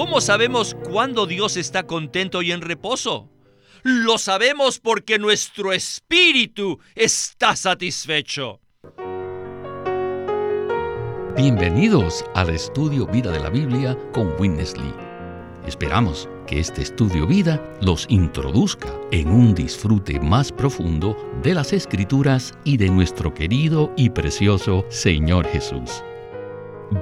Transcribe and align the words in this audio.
¿Cómo 0.00 0.22
sabemos 0.22 0.74
cuándo 0.90 1.26
Dios 1.26 1.58
está 1.58 1.82
contento 1.82 2.40
y 2.40 2.52
en 2.52 2.62
reposo? 2.62 3.28
Lo 3.82 4.16
sabemos 4.16 4.78
porque 4.80 5.18
nuestro 5.18 5.74
espíritu 5.74 6.80
está 6.94 7.54
satisfecho. 7.54 8.60
Bienvenidos 11.36 12.24
al 12.34 12.48
estudio 12.48 13.06
Vida 13.08 13.30
de 13.30 13.40
la 13.40 13.50
Biblia 13.50 13.94
con 14.14 14.32
Witness 14.40 14.74
Lee. 14.78 14.94
Esperamos 15.66 16.30
que 16.46 16.60
este 16.60 16.80
estudio 16.80 17.26
vida 17.26 17.62
los 17.82 18.06
introduzca 18.08 18.88
en 19.10 19.28
un 19.28 19.54
disfrute 19.54 20.18
más 20.18 20.50
profundo 20.50 21.14
de 21.42 21.52
las 21.52 21.74
escrituras 21.74 22.54
y 22.64 22.78
de 22.78 22.88
nuestro 22.88 23.34
querido 23.34 23.92
y 23.98 24.08
precioso 24.08 24.86
Señor 24.88 25.46
Jesús. 25.48 26.02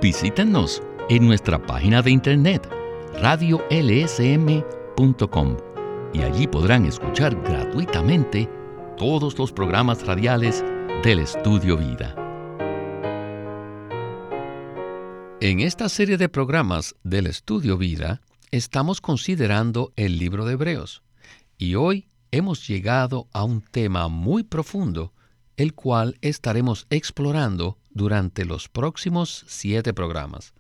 Visítenos 0.02 0.82
en 1.08 1.28
nuestra 1.28 1.64
página 1.64 2.02
de 2.02 2.10
internet 2.10 2.77
radiolsm.com 3.20 4.76
y 6.12 6.22
allí 6.22 6.46
podrán 6.46 6.86
escuchar 6.86 7.34
gratuitamente 7.42 8.48
todos 8.96 9.36
los 9.36 9.52
programas 9.52 10.06
radiales 10.06 10.64
del 11.02 11.18
Estudio 11.18 11.76
Vida. 11.76 12.14
En 15.40 15.60
esta 15.60 15.88
serie 15.88 16.16
de 16.16 16.28
programas 16.28 16.94
del 17.02 17.26
Estudio 17.26 17.76
Vida 17.76 18.20
estamos 18.50 19.00
considerando 19.00 19.92
el 19.96 20.18
libro 20.18 20.44
de 20.44 20.52
Hebreos 20.52 21.02
y 21.58 21.74
hoy 21.74 22.08
hemos 22.30 22.68
llegado 22.68 23.28
a 23.32 23.42
un 23.42 23.62
tema 23.62 24.08
muy 24.08 24.44
profundo, 24.44 25.12
el 25.56 25.74
cual 25.74 26.18
estaremos 26.20 26.86
explorando 26.90 27.78
durante 27.90 28.44
los 28.44 28.68
próximos 28.68 29.44
siete 29.48 29.92
programas. 29.92 30.54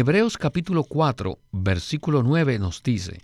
Hebreos 0.00 0.38
capítulo 0.38 0.84
4, 0.84 1.40
versículo 1.50 2.22
9 2.22 2.60
nos 2.60 2.84
dice, 2.84 3.20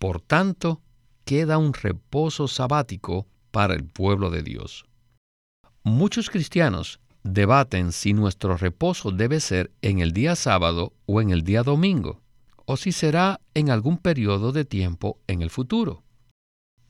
Por 0.00 0.20
tanto, 0.20 0.80
queda 1.24 1.58
un 1.58 1.72
reposo 1.72 2.48
sabático 2.48 3.28
para 3.52 3.74
el 3.74 3.84
pueblo 3.84 4.28
de 4.28 4.42
Dios. 4.42 4.84
Muchos 5.84 6.28
cristianos 6.28 6.98
debaten 7.22 7.92
si 7.92 8.14
nuestro 8.14 8.56
reposo 8.56 9.12
debe 9.12 9.38
ser 9.38 9.70
en 9.80 10.00
el 10.00 10.10
día 10.10 10.34
sábado 10.34 10.92
o 11.06 11.20
en 11.20 11.30
el 11.30 11.42
día 11.42 11.62
domingo, 11.62 12.20
o 12.64 12.76
si 12.76 12.90
será 12.90 13.40
en 13.54 13.70
algún 13.70 13.96
periodo 13.96 14.50
de 14.50 14.64
tiempo 14.64 15.20
en 15.28 15.40
el 15.40 15.50
futuro. 15.50 16.02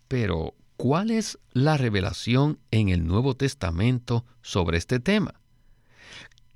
Pero, 0.09 0.55
¿cuál 0.79 1.11
es 1.11 1.39
la 1.53 1.77
revelación 1.77 2.61
en 2.71 2.89
el 2.89 3.07
Nuevo 3.07 3.35
Testamento 3.35 4.25
sobre 4.41 4.79
este 4.79 5.01
tema? 5.01 5.35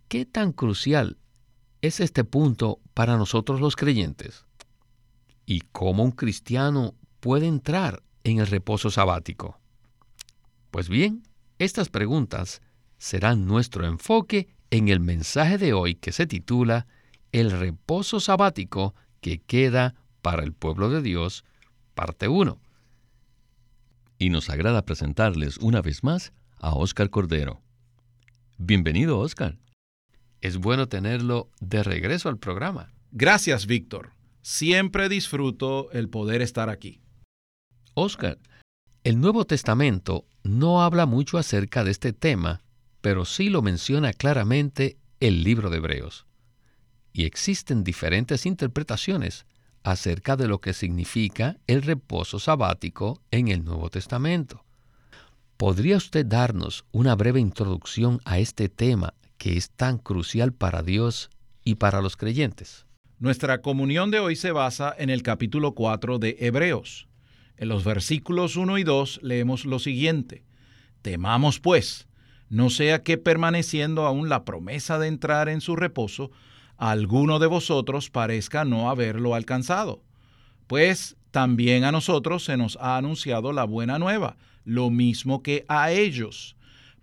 ¿Qué 0.08 0.24
tan 0.24 0.52
crucial 0.52 1.18
es 1.82 2.00
este 2.00 2.24
punto 2.24 2.80
para 2.94 3.16
nosotros 3.16 3.60
los 3.60 3.76
creyentes? 3.76 4.46
¿Y 5.44 5.60
cómo 5.72 6.02
un 6.02 6.12
cristiano 6.12 6.94
puede 7.20 7.46
entrar 7.46 8.02
en 8.24 8.40
el 8.40 8.46
reposo 8.46 8.90
sabático? 8.90 9.60
Pues 10.70 10.88
bien, 10.88 11.22
estas 11.58 11.88
preguntas 11.88 12.60
serán 12.98 13.46
nuestro 13.46 13.86
enfoque 13.86 14.48
en 14.70 14.88
el 14.88 15.00
mensaje 15.00 15.58
de 15.58 15.72
hoy 15.72 15.94
que 15.94 16.12
se 16.12 16.26
titula 16.26 16.86
El 17.32 17.50
reposo 17.50 18.20
sabático 18.20 18.94
que 19.20 19.38
queda 19.38 19.94
para 20.22 20.42
el 20.42 20.52
pueblo 20.52 20.90
de 20.90 21.02
Dios, 21.02 21.44
parte 21.94 22.28
1. 22.28 22.58
Y 24.18 24.30
nos 24.30 24.50
agrada 24.50 24.84
presentarles 24.84 25.58
una 25.58 25.82
vez 25.82 26.02
más 26.02 26.32
a 26.58 26.74
Óscar 26.74 27.10
Cordero. 27.10 27.60
Bienvenido, 28.58 29.18
Óscar. 29.18 29.58
Es 30.46 30.58
bueno 30.58 30.88
tenerlo 30.88 31.50
de 31.58 31.82
regreso 31.82 32.28
al 32.28 32.38
programa. 32.38 32.92
Gracias, 33.10 33.66
Víctor. 33.66 34.12
Siempre 34.42 35.08
disfruto 35.08 35.90
el 35.90 36.08
poder 36.08 36.40
estar 36.40 36.70
aquí. 36.70 37.00
Oscar, 37.94 38.38
el 39.02 39.20
Nuevo 39.20 39.44
Testamento 39.44 40.24
no 40.44 40.84
habla 40.84 41.04
mucho 41.04 41.36
acerca 41.38 41.82
de 41.82 41.90
este 41.90 42.12
tema, 42.12 42.62
pero 43.00 43.24
sí 43.24 43.50
lo 43.50 43.60
menciona 43.60 44.12
claramente 44.12 44.98
el 45.18 45.42
libro 45.42 45.68
de 45.68 45.78
Hebreos. 45.78 46.26
Y 47.12 47.24
existen 47.24 47.82
diferentes 47.82 48.46
interpretaciones 48.46 49.46
acerca 49.82 50.36
de 50.36 50.46
lo 50.46 50.60
que 50.60 50.74
significa 50.74 51.56
el 51.66 51.82
reposo 51.82 52.38
sabático 52.38 53.20
en 53.32 53.48
el 53.48 53.64
Nuevo 53.64 53.90
Testamento. 53.90 54.64
¿Podría 55.56 55.96
usted 55.96 56.24
darnos 56.24 56.84
una 56.92 57.16
breve 57.16 57.40
introducción 57.40 58.20
a 58.24 58.38
este 58.38 58.68
tema 58.68 59.12
que 59.38 59.56
es 59.56 59.70
tan 59.70 59.98
crucial 59.98 60.52
para 60.52 60.82
Dios 60.82 61.30
y 61.64 61.76
para 61.76 62.00
los 62.00 62.16
creyentes. 62.16 62.86
Nuestra 63.18 63.62
comunión 63.62 64.10
de 64.10 64.20
hoy 64.20 64.36
se 64.36 64.52
basa 64.52 64.94
en 64.98 65.10
el 65.10 65.22
capítulo 65.22 65.74
4 65.74 66.18
de 66.18 66.36
Hebreos. 66.40 67.08
En 67.56 67.68
los 67.68 67.84
versículos 67.84 68.56
1 68.56 68.78
y 68.78 68.84
2 68.84 69.20
leemos 69.22 69.64
lo 69.64 69.78
siguiente. 69.78 70.44
Temamos 71.02 71.58
pues, 71.58 72.08
no 72.48 72.70
sea 72.70 73.02
que 73.02 73.18
permaneciendo 73.18 74.06
aún 74.06 74.28
la 74.28 74.44
promesa 74.44 74.98
de 74.98 75.08
entrar 75.08 75.48
en 75.48 75.60
su 75.60 75.76
reposo, 75.76 76.30
alguno 76.76 77.38
de 77.38 77.46
vosotros 77.46 78.10
parezca 78.10 78.64
no 78.64 78.90
haberlo 78.90 79.34
alcanzado. 79.34 80.02
Pues 80.66 81.16
también 81.30 81.84
a 81.84 81.92
nosotros 81.92 82.44
se 82.44 82.56
nos 82.56 82.76
ha 82.80 82.96
anunciado 82.96 83.52
la 83.52 83.64
buena 83.64 83.98
nueva, 83.98 84.36
lo 84.64 84.90
mismo 84.90 85.42
que 85.42 85.64
a 85.68 85.90
ellos 85.90 86.55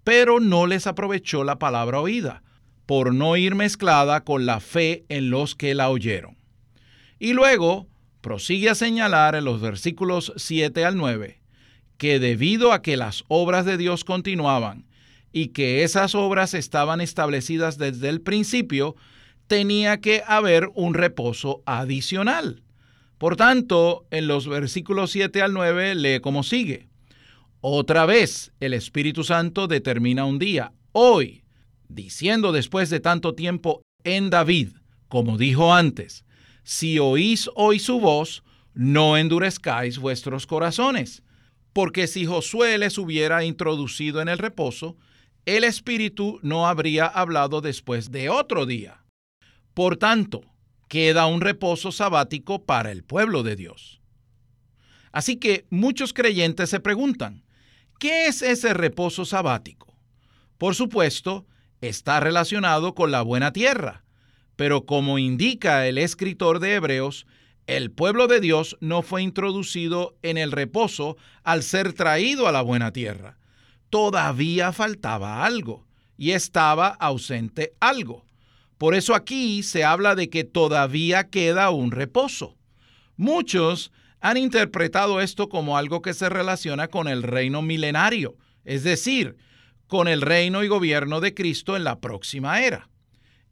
pero 0.03 0.39
no 0.39 0.67
les 0.67 0.87
aprovechó 0.87 1.43
la 1.43 1.59
palabra 1.59 1.99
oída, 1.99 2.43
por 2.85 3.13
no 3.13 3.37
ir 3.37 3.55
mezclada 3.55 4.23
con 4.23 4.45
la 4.45 4.59
fe 4.59 5.05
en 5.09 5.29
los 5.29 5.55
que 5.55 5.73
la 5.73 5.89
oyeron. 5.89 6.37
Y 7.19 7.33
luego 7.33 7.87
prosigue 8.21 8.69
a 8.69 8.75
señalar 8.75 9.35
en 9.35 9.45
los 9.45 9.61
versículos 9.61 10.33
7 10.35 10.83
al 10.85 10.97
9 10.97 11.43
que 11.97 12.19
debido 12.19 12.73
a 12.73 12.81
que 12.81 12.97
las 12.97 13.23
obras 13.29 13.65
de 13.65 13.77
Dios 13.77 14.03
continuaban 14.03 14.85
y 15.31 15.47
que 15.47 15.83
esas 15.83 16.15
obras 16.15 16.53
estaban 16.53 17.01
establecidas 17.01 17.77
desde 17.77 18.09
el 18.09 18.19
principio, 18.19 18.95
tenía 19.47 20.01
que 20.01 20.21
haber 20.27 20.69
un 20.75 20.93
reposo 20.93 21.63
adicional. 21.65 22.61
Por 23.17 23.35
tanto, 23.35 24.05
en 24.11 24.27
los 24.27 24.47
versículos 24.49 25.11
7 25.11 25.41
al 25.41 25.53
9 25.53 25.95
lee 25.95 26.19
como 26.19 26.43
sigue. 26.43 26.89
Otra 27.65 28.05
vez 28.05 28.51
el 28.59 28.73
Espíritu 28.73 29.23
Santo 29.23 29.67
determina 29.67 30.25
un 30.25 30.37
día, 30.37 30.73
hoy, 30.91 31.45
diciendo 31.87 32.51
después 32.51 32.89
de 32.89 32.99
tanto 32.99 33.35
tiempo 33.35 33.81
en 34.03 34.29
David, 34.29 34.71
como 35.07 35.37
dijo 35.37 35.73
antes, 35.73 36.25
si 36.63 36.99
oís 36.99 37.49
hoy 37.55 37.79
su 37.79 38.01
voz, 38.01 38.43
no 38.73 39.15
endurezcáis 39.15 39.97
vuestros 39.97 40.45
corazones, 40.45 41.23
porque 41.71 42.07
si 42.07 42.25
Josué 42.25 42.77
les 42.77 42.97
hubiera 42.97 43.45
introducido 43.45 44.19
en 44.19 44.27
el 44.27 44.39
reposo, 44.39 44.97
el 45.45 45.63
Espíritu 45.63 46.41
no 46.43 46.67
habría 46.67 47.05
hablado 47.05 47.61
después 47.61 48.11
de 48.11 48.27
otro 48.27 48.65
día. 48.65 49.05
Por 49.73 49.95
tanto, 49.95 50.41
queda 50.89 51.27
un 51.27 51.39
reposo 51.39 51.93
sabático 51.93 52.65
para 52.65 52.91
el 52.91 53.05
pueblo 53.05 53.41
de 53.41 53.55
Dios. 53.55 54.01
Así 55.13 55.37
que 55.37 55.65
muchos 55.69 56.11
creyentes 56.11 56.69
se 56.69 56.81
preguntan, 56.81 57.42
¿Qué 57.99 58.27
es 58.27 58.41
ese 58.41 58.73
reposo 58.73 59.25
sabático? 59.25 59.97
Por 60.57 60.75
supuesto, 60.75 61.45
está 61.81 62.19
relacionado 62.19 62.95
con 62.95 63.11
la 63.11 63.21
buena 63.21 63.51
tierra, 63.53 64.03
pero 64.55 64.85
como 64.85 65.19
indica 65.19 65.87
el 65.87 65.97
escritor 65.97 66.59
de 66.59 66.75
Hebreos, 66.75 67.25
el 67.65 67.91
pueblo 67.91 68.27
de 68.27 68.41
Dios 68.41 68.77
no 68.81 69.01
fue 69.01 69.21
introducido 69.21 70.17
en 70.21 70.37
el 70.37 70.51
reposo 70.51 71.17
al 71.43 71.63
ser 71.63 71.93
traído 71.93 72.47
a 72.47 72.51
la 72.51 72.61
buena 72.61 72.91
tierra. 72.91 73.37
Todavía 73.89 74.73
faltaba 74.73 75.45
algo 75.45 75.85
y 76.17 76.31
estaba 76.31 76.87
ausente 76.89 77.73
algo. 77.79 78.25
Por 78.77 78.95
eso 78.95 79.15
aquí 79.15 79.63
se 79.63 79.83
habla 79.83 80.15
de 80.15 80.29
que 80.29 80.43
todavía 80.43 81.29
queda 81.29 81.69
un 81.69 81.91
reposo. 81.91 82.57
Muchos 83.15 83.91
han 84.23 84.37
interpretado 84.37 85.19
esto 85.19 85.49
como 85.49 85.77
algo 85.77 86.01
que 86.01 86.13
se 86.13 86.29
relaciona 86.29 86.87
con 86.87 87.09
el 87.09 87.23
reino 87.23 87.61
milenario, 87.61 88.37
es 88.63 88.85
decir, 88.85 89.35
con 89.87 90.07
el 90.07 90.21
reino 90.21 90.63
y 90.63 90.69
gobierno 90.69 91.19
de 91.19 91.33
Cristo 91.33 91.75
en 91.75 91.83
la 91.83 91.99
próxima 91.99 92.61
era. 92.61 92.89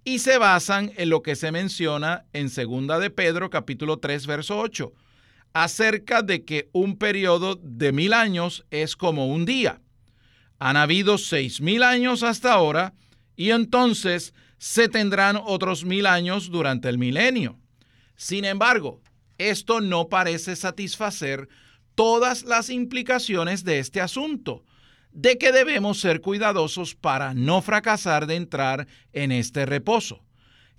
Y 0.06 0.20
se 0.20 0.38
basan 0.38 0.94
en 0.96 1.10
lo 1.10 1.24
que 1.24 1.36
se 1.36 1.52
menciona 1.52 2.24
en 2.32 2.48
2 2.48 3.02
de 3.02 3.10
Pedro 3.10 3.50
capítulo 3.50 3.98
3 3.98 4.26
verso 4.28 4.60
8, 4.60 4.94
acerca 5.52 6.22
de 6.22 6.46
que 6.46 6.70
un 6.72 6.98
periodo 6.98 7.60
de 7.62 7.92
mil 7.92 8.14
años 8.14 8.66
es 8.72 8.96
como 8.96 9.28
un 9.28 9.44
día. 9.44 9.82
Han 10.58 10.78
habido 10.78 11.18
seis 11.18 11.60
mil 11.60 11.84
años 11.84 12.24
hasta 12.24 12.54
ahora 12.54 12.94
y 13.36 13.50
entonces 13.50 14.34
se 14.58 14.88
tendrán 14.88 15.36
otros 15.36 15.84
mil 15.84 16.06
años 16.06 16.50
durante 16.50 16.88
el 16.88 16.98
milenio. 16.98 17.60
Sin 18.16 18.46
embargo, 18.46 19.02
esto 19.50 19.82
no 19.82 20.08
parece 20.08 20.56
satisfacer 20.56 21.50
todas 21.96 22.44
las 22.44 22.70
implicaciones 22.70 23.64
de 23.64 23.80
este 23.80 24.02
asunto, 24.02 24.64
de 25.12 25.38
que 25.38 25.52
debemos 25.52 26.00
ser 26.00 26.22
cuidadosos 26.22 26.96
para 26.96 27.34
no 27.34 27.62
fracasar 27.62 28.28
de 28.28 28.36
entrar 28.36 28.88
en 29.14 29.32
este 29.32 29.66
reposo. 29.66 30.24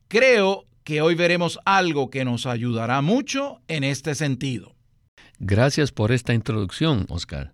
Creo 0.08 0.66
que 0.84 1.00
hoy 1.00 1.14
veremos 1.14 1.58
algo 1.64 2.10
que 2.10 2.24
nos 2.24 2.46
ayudará 2.46 3.02
mucho 3.02 3.60
en 3.68 3.84
este 3.84 4.14
sentido. 4.14 4.74
Gracias 5.38 5.92
por 5.92 6.12
esta 6.12 6.34
introducción, 6.34 7.06
Oscar. 7.08 7.52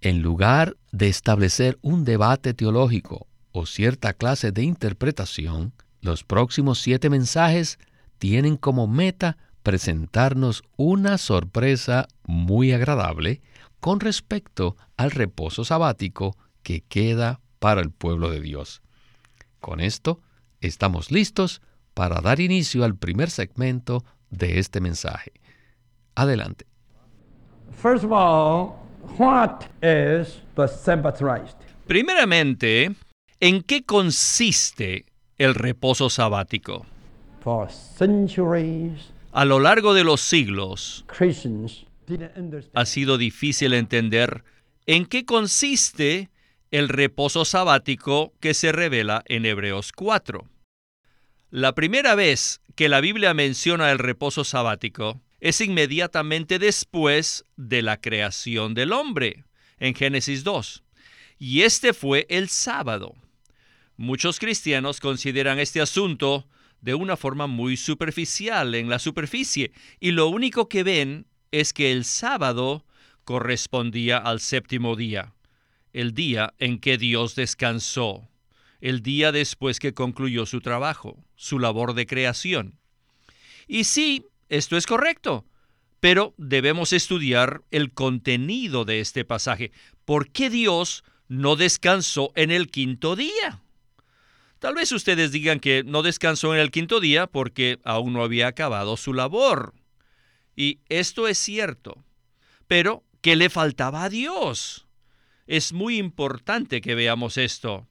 En 0.00 0.22
lugar 0.22 0.76
de 0.92 1.08
establecer 1.08 1.78
un 1.82 2.04
debate 2.04 2.54
teológico 2.54 3.26
o 3.52 3.66
cierta 3.66 4.12
clase 4.12 4.52
de 4.52 4.62
interpretación, 4.62 5.72
los 6.00 6.22
próximos 6.22 6.78
siete 6.78 7.10
mensajes 7.10 7.78
tienen 8.18 8.56
como 8.56 8.86
meta 8.86 9.36
presentarnos 9.68 10.62
una 10.78 11.18
sorpresa 11.18 12.08
muy 12.24 12.72
agradable 12.72 13.42
con 13.80 14.00
respecto 14.00 14.78
al 14.96 15.10
reposo 15.10 15.62
sabático 15.62 16.38
que 16.62 16.80
queda 16.80 17.42
para 17.58 17.82
el 17.82 17.90
pueblo 17.90 18.30
de 18.30 18.40
Dios. 18.40 18.80
Con 19.60 19.80
esto, 19.80 20.22
estamos 20.62 21.10
listos 21.10 21.60
para 21.92 22.22
dar 22.22 22.40
inicio 22.40 22.82
al 22.82 22.96
primer 22.96 23.28
segmento 23.28 24.06
de 24.30 24.58
este 24.58 24.80
mensaje. 24.80 25.32
Adelante. 26.14 26.64
Primeramente, 31.86 32.96
¿en 33.38 33.62
qué 33.62 33.84
consiste 33.84 35.04
el 35.36 35.54
reposo 35.54 36.08
sabático? 36.08 36.86
A 39.38 39.44
lo 39.44 39.60
largo 39.60 39.94
de 39.94 40.02
los 40.02 40.20
siglos, 40.20 41.04
ha 42.74 42.86
sido 42.86 43.18
difícil 43.18 43.72
entender 43.72 44.42
en 44.84 45.06
qué 45.06 45.24
consiste 45.24 46.28
el 46.72 46.88
reposo 46.88 47.44
sabático 47.44 48.32
que 48.40 48.52
se 48.52 48.72
revela 48.72 49.22
en 49.26 49.46
Hebreos 49.46 49.92
4. 49.92 50.44
La 51.50 51.72
primera 51.76 52.16
vez 52.16 52.60
que 52.74 52.88
la 52.88 53.00
Biblia 53.00 53.32
menciona 53.32 53.92
el 53.92 54.00
reposo 54.00 54.42
sabático 54.42 55.20
es 55.38 55.60
inmediatamente 55.60 56.58
después 56.58 57.44
de 57.56 57.82
la 57.82 58.00
creación 58.00 58.74
del 58.74 58.92
hombre, 58.92 59.44
en 59.78 59.94
Génesis 59.94 60.42
2. 60.42 60.82
Y 61.38 61.62
este 61.62 61.92
fue 61.92 62.26
el 62.28 62.48
sábado. 62.48 63.14
Muchos 63.96 64.40
cristianos 64.40 64.98
consideran 64.98 65.60
este 65.60 65.80
asunto 65.80 66.44
de 66.80 66.94
una 66.94 67.16
forma 67.16 67.46
muy 67.46 67.76
superficial 67.76 68.74
en 68.74 68.88
la 68.88 68.98
superficie 68.98 69.72
y 70.00 70.12
lo 70.12 70.28
único 70.28 70.68
que 70.68 70.82
ven 70.82 71.26
es 71.50 71.72
que 71.72 71.92
el 71.92 72.04
sábado 72.04 72.84
correspondía 73.24 74.18
al 74.18 74.40
séptimo 74.40 74.96
día, 74.96 75.34
el 75.92 76.14
día 76.14 76.54
en 76.58 76.78
que 76.78 76.98
Dios 76.98 77.34
descansó, 77.34 78.28
el 78.80 79.02
día 79.02 79.32
después 79.32 79.80
que 79.80 79.94
concluyó 79.94 80.46
su 80.46 80.60
trabajo, 80.60 81.24
su 81.34 81.58
labor 81.58 81.94
de 81.94 82.06
creación. 82.06 82.78
Y 83.66 83.84
sí, 83.84 84.24
esto 84.48 84.76
es 84.76 84.86
correcto, 84.86 85.44
pero 86.00 86.34
debemos 86.38 86.92
estudiar 86.92 87.62
el 87.70 87.92
contenido 87.92 88.84
de 88.84 89.00
este 89.00 89.24
pasaje. 89.24 89.72
¿Por 90.04 90.30
qué 90.30 90.48
Dios 90.48 91.04
no 91.28 91.56
descansó 91.56 92.32
en 92.34 92.50
el 92.50 92.70
quinto 92.70 93.16
día? 93.16 93.62
Tal 94.58 94.74
vez 94.74 94.90
ustedes 94.90 95.30
digan 95.30 95.60
que 95.60 95.84
no 95.84 96.02
descansó 96.02 96.54
en 96.54 96.60
el 96.60 96.70
quinto 96.70 96.98
día 97.00 97.26
porque 97.28 97.78
aún 97.84 98.12
no 98.12 98.24
había 98.24 98.48
acabado 98.48 98.96
su 98.96 99.14
labor. 99.14 99.74
Y 100.56 100.80
esto 100.88 101.28
es 101.28 101.38
cierto. 101.38 102.04
Pero, 102.66 103.04
¿qué 103.20 103.36
le 103.36 103.50
faltaba 103.50 104.04
a 104.04 104.08
Dios? 104.08 104.86
Es 105.46 105.72
muy 105.72 105.96
importante 105.96 106.80
que 106.80 106.96
veamos 106.96 107.36
esto. 107.36 107.86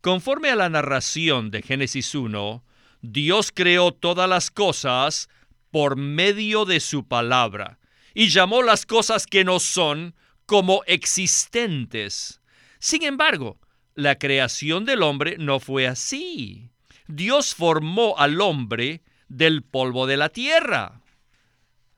Conforme 0.00 0.50
a 0.50 0.56
la 0.56 0.68
narración 0.68 1.50
de 1.50 1.62
Génesis 1.62 2.14
1, 2.14 2.64
Dios 3.02 3.50
creó 3.52 3.92
todas 3.92 4.28
las 4.28 4.50
cosas 4.50 5.28
por 5.72 5.96
medio 5.96 6.64
de 6.64 6.78
su 6.78 7.08
palabra 7.08 7.80
y 8.14 8.28
llamó 8.28 8.62
las 8.62 8.86
cosas 8.86 9.26
que 9.26 9.42
no 9.42 9.58
son 9.58 10.14
como 10.46 10.82
existentes. 10.86 12.40
Sin 12.78 13.02
embargo, 13.02 13.58
la 13.94 14.18
creación 14.18 14.84
del 14.84 15.02
hombre 15.02 15.36
no 15.38 15.60
fue 15.60 15.86
así. 15.86 16.70
Dios 17.06 17.54
formó 17.54 18.18
al 18.18 18.40
hombre 18.40 19.02
del 19.28 19.62
polvo 19.62 20.06
de 20.06 20.16
la 20.16 20.28
tierra. 20.28 21.00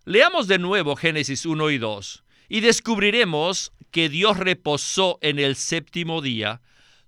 Leamos 0.05 0.49
de 0.49 0.59
nuevo 0.59 0.97
Génesis 0.97 1.47
1 1.47 1.71
y 1.71 1.79
2 1.79 2.25
y 2.49 2.61
descubriremos 2.61 3.73
que 3.91 4.09
Dios 4.09 4.37
reposó 4.39 5.19
en 5.23 5.39
el 5.39 5.57
séptimo 5.57 6.21
día, 6.21 6.61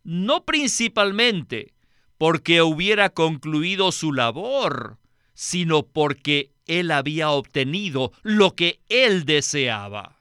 no 0.05 0.45
principalmente 0.45 1.75
porque 2.17 2.63
hubiera 2.63 3.11
concluido 3.11 3.93
su 3.93 4.13
labor, 4.13 4.99
sino 5.35 5.83
porque 5.83 6.53
Él 6.67 6.91
había 6.91 7.31
obtenido 7.31 8.13
lo 8.23 8.55
que 8.55 8.81
Él 8.89 9.25
deseaba. 9.25 10.16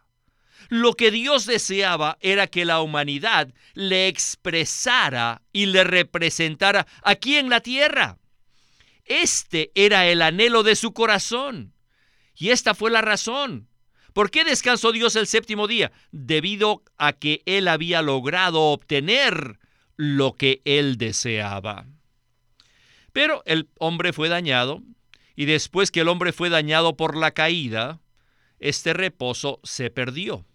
Lo 0.69 0.93
que 0.93 1.11
Dios 1.11 1.45
deseaba 1.45 2.17
era 2.21 2.47
que 2.47 2.65
la 2.65 2.81
humanidad 2.81 3.53
le 3.73 4.07
expresara 4.07 5.41
y 5.51 5.67
le 5.67 5.83
representara 5.83 6.87
aquí 7.03 7.37
en 7.37 7.49
la 7.49 7.61
tierra. 7.61 8.17
Este 9.05 9.71
era 9.75 10.07
el 10.07 10.21
anhelo 10.21 10.63
de 10.63 10.75
su 10.75 10.93
corazón. 10.93 11.73
Y 12.35 12.49
esta 12.49 12.73
fue 12.73 12.91
la 12.91 13.01
razón. 13.01 13.67
¿Por 14.13 14.31
qué 14.31 14.43
descansó 14.43 14.91
Dios 14.91 15.15
el 15.15 15.27
séptimo 15.27 15.67
día? 15.67 15.91
Debido 16.11 16.83
a 16.97 17.13
que 17.13 17.41
Él 17.45 17.67
había 17.67 18.01
logrado 18.01 18.61
obtener 18.71 19.59
lo 19.97 20.33
que 20.33 20.61
Él 20.65 20.97
deseaba. 20.97 21.85
Pero 23.13 23.43
el 23.45 23.69
hombre 23.77 24.13
fue 24.13 24.29
dañado, 24.29 24.81
y 25.35 25.45
después 25.45 25.91
que 25.91 26.01
el 26.01 26.07
hombre 26.07 26.33
fue 26.33 26.49
dañado 26.49 26.97
por 26.97 27.15
la 27.15 27.31
caída, 27.31 27.99
este 28.59 28.93
reposo 28.93 29.59
se 29.63 29.89
perdió. 29.89 30.45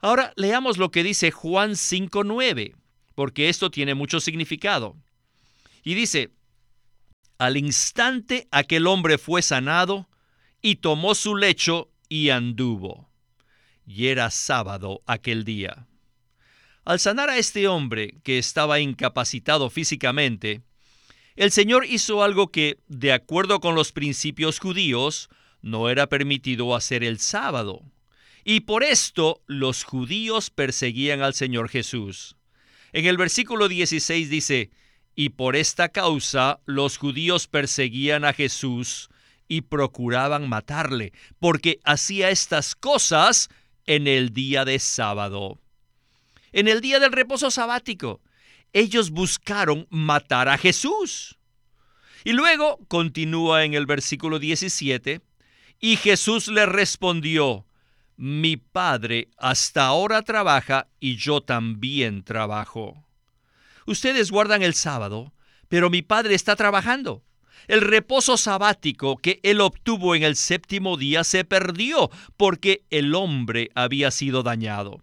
Ahora 0.00 0.32
leamos 0.36 0.78
lo 0.78 0.90
que 0.90 1.02
dice 1.02 1.30
Juan 1.30 1.72
5.9, 1.72 2.74
porque 3.14 3.48
esto 3.48 3.70
tiene 3.70 3.94
mucho 3.94 4.20
significado. 4.20 4.96
Y 5.82 5.94
dice, 5.94 6.30
al 7.38 7.56
instante 7.56 8.48
aquel 8.50 8.86
hombre 8.86 9.18
fue 9.18 9.42
sanado, 9.42 10.08
y 10.62 10.76
tomó 10.76 11.14
su 11.14 11.36
lecho 11.36 11.90
y 12.08 12.30
anduvo. 12.30 13.08
Y 13.86 14.08
era 14.08 14.30
sábado 14.30 15.02
aquel 15.06 15.44
día. 15.44 15.86
Al 16.84 17.00
sanar 17.00 17.30
a 17.30 17.38
este 17.38 17.68
hombre 17.68 18.20
que 18.22 18.38
estaba 18.38 18.80
incapacitado 18.80 19.70
físicamente, 19.70 20.62
el 21.36 21.50
Señor 21.50 21.86
hizo 21.86 22.22
algo 22.22 22.48
que, 22.48 22.78
de 22.88 23.12
acuerdo 23.12 23.60
con 23.60 23.74
los 23.74 23.92
principios 23.92 24.58
judíos, 24.58 25.28
no 25.62 25.88
era 25.88 26.08
permitido 26.08 26.74
hacer 26.74 27.04
el 27.04 27.18
sábado. 27.18 27.82
Y 28.44 28.60
por 28.60 28.82
esto 28.82 29.42
los 29.46 29.84
judíos 29.84 30.50
perseguían 30.50 31.22
al 31.22 31.34
Señor 31.34 31.68
Jesús. 31.68 32.36
En 32.92 33.06
el 33.06 33.16
versículo 33.16 33.68
16 33.68 34.30
dice, 34.30 34.70
y 35.14 35.30
por 35.30 35.56
esta 35.56 35.90
causa 35.90 36.60
los 36.66 36.96
judíos 36.96 37.46
perseguían 37.46 38.24
a 38.24 38.32
Jesús 38.32 39.10
y 39.48 39.62
procuraban 39.62 40.48
matarle, 40.48 41.12
porque 41.38 41.80
hacía 41.84 42.30
estas 42.30 42.74
cosas 42.74 43.48
en 43.86 44.06
el 44.06 44.32
día 44.32 44.64
de 44.64 44.78
sábado. 44.78 45.60
En 46.52 46.68
el 46.68 46.80
día 46.80 47.00
del 47.00 47.12
reposo 47.12 47.50
sabático, 47.50 48.20
ellos 48.72 49.10
buscaron 49.10 49.86
matar 49.90 50.48
a 50.48 50.56
Jesús. 50.56 51.36
Y 52.24 52.32
luego 52.32 52.78
continúa 52.88 53.64
en 53.64 53.74
el 53.74 53.86
versículo 53.86 54.38
17, 54.38 55.20
y 55.80 55.96
Jesús 55.96 56.48
le 56.48 56.66
respondió, 56.66 57.66
mi 58.20 58.58
padre 58.58 59.30
hasta 59.38 59.86
ahora 59.86 60.20
trabaja 60.20 60.88
y 61.00 61.16
yo 61.16 61.40
también 61.40 62.22
trabajo. 62.22 63.02
Ustedes 63.86 64.30
guardan 64.30 64.60
el 64.60 64.74
sábado, 64.74 65.32
pero 65.70 65.88
mi 65.88 66.02
padre 66.02 66.34
está 66.34 66.54
trabajando. 66.54 67.24
El 67.66 67.80
reposo 67.80 68.36
sabático 68.36 69.16
que 69.16 69.40
él 69.42 69.62
obtuvo 69.62 70.14
en 70.14 70.22
el 70.22 70.36
séptimo 70.36 70.98
día 70.98 71.24
se 71.24 71.46
perdió 71.46 72.10
porque 72.36 72.84
el 72.90 73.14
hombre 73.14 73.70
había 73.74 74.10
sido 74.10 74.42
dañado. 74.42 75.02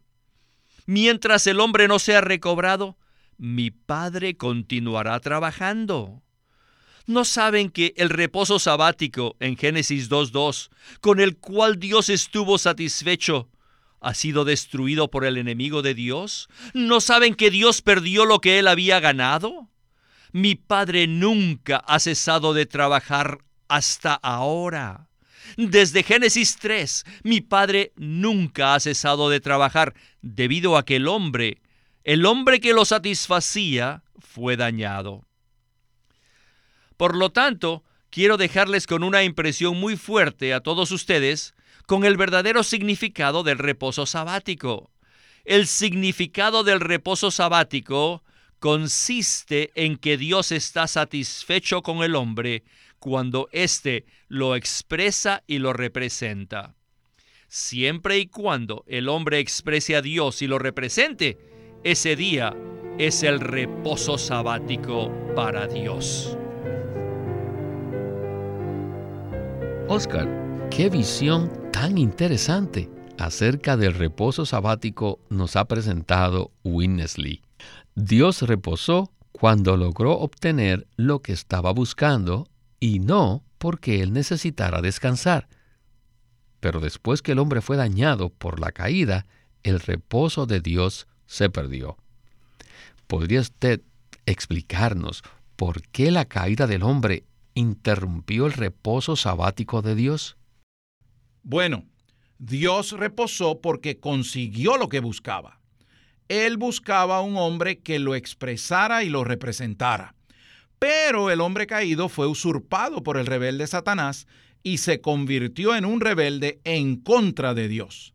Mientras 0.86 1.47
el 1.47 1.59
hombre 1.59 1.88
no 1.88 1.97
sea 1.97 2.21
recobrado, 2.21 2.97
mi 3.39 3.71
Padre 3.71 4.38
continuará 4.38 5.19
trabajando. 5.21 6.21
¿No 7.07 7.23
saben 7.23 7.69
que 7.69 7.93
el 7.95 8.09
reposo 8.09 8.59
sabático 8.59 9.37
en 9.39 9.55
Génesis 9.55 10.09
2.2, 10.09 10.69
con 10.99 11.21
el 11.21 11.37
cual 11.37 11.79
Dios 11.79 12.09
estuvo 12.09 12.57
satisfecho, 12.57 13.47
ha 14.01 14.13
sido 14.13 14.43
destruido 14.43 15.09
por 15.09 15.23
el 15.23 15.37
enemigo 15.37 15.81
de 15.81 15.93
Dios? 15.93 16.49
¿No 16.73 16.99
saben 16.99 17.33
que 17.33 17.49
Dios 17.49 17.81
perdió 17.81 18.25
lo 18.25 18.41
que 18.41 18.59
él 18.59 18.67
había 18.67 18.99
ganado? 18.99 19.69
Mi 20.33 20.55
Padre 20.55 21.07
nunca 21.07 21.77
ha 21.77 21.99
cesado 21.99 22.53
de 22.53 22.65
trabajar 22.65 23.39
hasta 23.69 24.13
ahora. 24.13 25.07
Desde 25.55 26.03
Génesis 26.03 26.57
3, 26.57 27.05
mi 27.23 27.39
Padre 27.39 27.93
nunca 27.95 28.75
ha 28.75 28.81
cesado 28.81 29.29
de 29.29 29.39
trabajar 29.39 29.93
debido 30.21 30.75
a 30.75 30.83
que 30.83 30.97
el 30.97 31.07
hombre, 31.07 31.61
el 32.03 32.25
hombre 32.25 32.59
que 32.59 32.73
lo 32.73 32.83
satisfacía, 32.83 34.03
fue 34.19 34.57
dañado. 34.57 35.26
Por 36.97 37.15
lo 37.15 37.31
tanto, 37.31 37.83
quiero 38.09 38.37
dejarles 38.37 38.87
con 38.87 39.03
una 39.03 39.23
impresión 39.23 39.79
muy 39.79 39.95
fuerte 39.95 40.53
a 40.53 40.61
todos 40.61 40.91
ustedes 40.91 41.53
con 41.85 42.03
el 42.03 42.17
verdadero 42.17 42.63
significado 42.63 43.43
del 43.43 43.59
reposo 43.59 44.05
sabático. 44.05 44.91
El 45.45 45.67
significado 45.67 46.63
del 46.63 46.81
reposo 46.81 47.31
sabático 47.31 48.23
consiste 48.59 49.71
en 49.75 49.97
que 49.97 50.17
Dios 50.17 50.51
está 50.51 50.87
satisfecho 50.87 51.83
con 51.83 52.03
el 52.03 52.15
hombre 52.15 52.63
cuando 52.99 53.47
éste 53.51 54.05
lo 54.27 54.55
expresa 54.55 55.43
y 55.47 55.59
lo 55.59 55.71
representa. 55.71 56.75
Siempre 57.47 58.17
y 58.17 58.27
cuando 58.27 58.83
el 58.87 59.07
hombre 59.07 59.39
exprese 59.39 59.95
a 59.95 60.01
Dios 60.01 60.41
y 60.41 60.47
lo 60.47 60.59
represente, 60.59 61.37
ese 61.83 62.15
día 62.15 62.53
es 62.97 63.23
el 63.23 63.39
reposo 63.39 64.17
sabático 64.17 65.11
para 65.35 65.67
Dios. 65.67 66.37
Oscar, 69.89 70.27
qué 70.70 70.89
visión 70.89 71.50
tan 71.72 71.98
interesante 71.98 72.89
acerca 73.17 73.77
del 73.77 73.94
reposo 73.94 74.46
sabático 74.46 75.22
nos 75.29 75.56
ha 75.56 75.63
presentado 75.63 76.51
Winnesley. 76.65 77.41
Dios 77.96 78.41
reposó 78.41 79.13
cuando 79.32 79.77
logró 79.77 80.20
obtener 80.20 80.88
lo 80.98 81.22
que 81.22 81.32
estaba 81.32 81.72
buscando 81.72 82.50
y 82.82 83.00
no 83.00 83.46
porque 83.60 84.01
él 84.01 84.12
necesitara 84.12 84.82
descansar. 84.82 85.48
Pero 86.60 86.82
después 86.82 87.22
que 87.22 87.32
el 87.32 87.39
hombre 87.39 87.62
fue 87.62 87.77
dañado 87.77 88.27
por 88.27 88.60
la 88.60 88.74
caída, 88.74 89.25
el 89.63 89.79
reposo 89.79 90.46
de 90.46 90.60
Dios 90.60 91.08
se 91.27 91.50
perdió. 91.50 91.96
¿Podría 93.08 93.39
usted 93.39 93.82
explicarnos 94.25 95.24
por 95.56 95.82
qué 95.82 96.12
la 96.12 96.25
caída 96.25 96.67
del 96.67 96.84
hombre 96.84 97.24
interrumpió 97.57 98.45
el 98.45 98.53
reposo 98.53 99.15
sabático 99.15 99.81
de 99.81 99.95
Dios? 99.95 100.37
Bueno, 101.43 101.85
Dios 102.37 102.91
reposó 102.91 103.61
porque 103.61 103.99
consiguió 103.99 104.77
lo 104.77 104.89
que 104.89 104.99
buscaba. 104.99 105.59
Él 106.27 106.57
buscaba 106.57 107.21
un 107.21 107.37
hombre 107.37 107.79
que 107.79 107.99
lo 107.99 108.15
expresara 108.15 109.03
y 109.03 109.09
lo 109.09 109.23
representara. 109.23 110.13
Pero 110.77 111.31
el 111.31 111.41
hombre 111.41 111.65
caído 111.65 112.09
fue 112.09 112.27
usurpado 112.27 113.01
por 113.01 113.17
el 113.17 113.25
rebelde 113.25 113.65
Satanás 113.65 114.27
y 114.61 114.77
se 114.77 115.01
convirtió 115.01 115.75
en 115.75 115.85
un 115.85 116.01
rebelde 116.01 116.59
en 116.63 116.97
contra 116.97 117.53
de 117.53 117.67
Dios. 117.67 118.13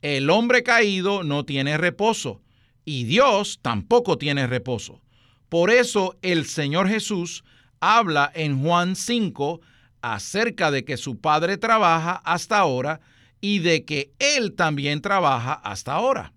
El 0.00 0.30
hombre 0.30 0.62
caído 0.62 1.24
no 1.24 1.44
tiene 1.44 1.76
reposo 1.76 2.40
y 2.84 3.04
Dios 3.04 3.58
tampoco 3.60 4.16
tiene 4.16 4.46
reposo. 4.46 5.02
Por 5.50 5.70
eso 5.70 6.16
el 6.22 6.46
Señor 6.46 6.88
Jesús 6.88 7.44
habla 7.80 8.30
en 8.34 8.62
Juan 8.62 8.94
5 8.94 9.60
acerca 10.02 10.70
de 10.70 10.84
que 10.84 10.96
su 10.96 11.20
Padre 11.20 11.56
trabaja 11.56 12.20
hasta 12.24 12.58
ahora 12.58 13.00
y 13.40 13.60
de 13.60 13.84
que 13.84 14.12
Él 14.18 14.54
también 14.54 15.00
trabaja 15.00 15.54
hasta 15.54 15.92
ahora. 15.92 16.32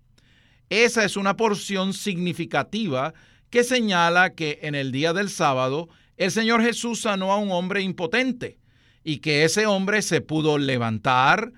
Esa 0.69 1.03
es 1.03 1.17
una 1.17 1.35
porción 1.37 1.93
significativa 1.93 3.13
que 3.49 3.63
señala 3.63 4.33
que 4.33 4.59
en 4.63 4.73
el 4.73 4.91
día 4.91 5.13
del 5.13 5.29
sábado 5.29 5.89
el 6.17 6.31
Señor 6.31 6.61
Jesús 6.61 7.01
sanó 7.01 7.31
a 7.31 7.37
un 7.37 7.51
hombre 7.51 7.81
impotente 7.81 8.57
y 9.03 9.17
que 9.17 9.43
ese 9.43 9.65
hombre 9.65 10.01
se 10.01 10.21
pudo 10.21 10.57
levantar, 10.57 11.51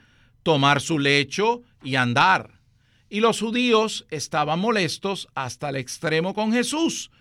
tomar 0.44 0.82
su 0.82 1.00
lecho 1.00 1.62
y 1.84 1.96
andar. 1.96 2.60
Y 3.08 3.20
los 3.20 3.40
judíos 3.40 4.06
estaban 4.10 4.60
molestos 4.60 5.28
hasta 5.36 5.70
el 5.70 5.76
extremo 5.76 6.34
con 6.34 6.52
Jesús, 6.52 7.12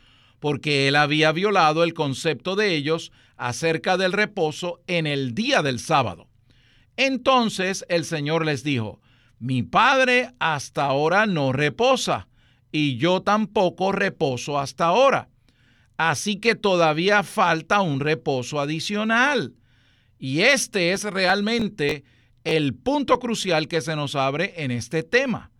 porque 0.44 0.88
él 0.88 0.96
había 0.96 1.32
violado 1.32 1.84
el 1.84 1.94
concepto 1.94 2.54
de 2.54 2.74
ellos 2.74 3.12
acerca 3.38 3.96
del 3.96 4.12
reposo 4.12 4.82
en 4.86 5.06
el 5.06 5.34
día 5.34 5.62
del 5.62 5.78
sábado. 5.78 6.28
Entonces 6.98 7.86
el 7.88 8.04
Señor 8.04 8.44
les 8.44 8.62
dijo, 8.62 9.00
mi 9.38 9.62
Padre 9.62 10.32
hasta 10.40 10.84
ahora 10.84 11.24
no 11.24 11.54
reposa 11.54 12.28
y 12.70 12.98
yo 12.98 13.22
tampoco 13.22 13.90
reposo 13.90 14.58
hasta 14.58 14.84
ahora. 14.84 15.30
Así 15.96 16.36
que 16.36 16.54
todavía 16.54 17.22
falta 17.22 17.80
un 17.80 18.00
reposo 18.00 18.60
adicional. 18.60 19.54
Y 20.18 20.42
este 20.42 20.92
es 20.92 21.04
realmente 21.04 22.04
el 22.44 22.74
punto 22.74 23.18
crucial 23.18 23.66
que 23.66 23.80
se 23.80 23.96
nos 23.96 24.14
abre 24.14 24.52
en 24.58 24.72
este 24.72 25.04
tema. 25.04 25.52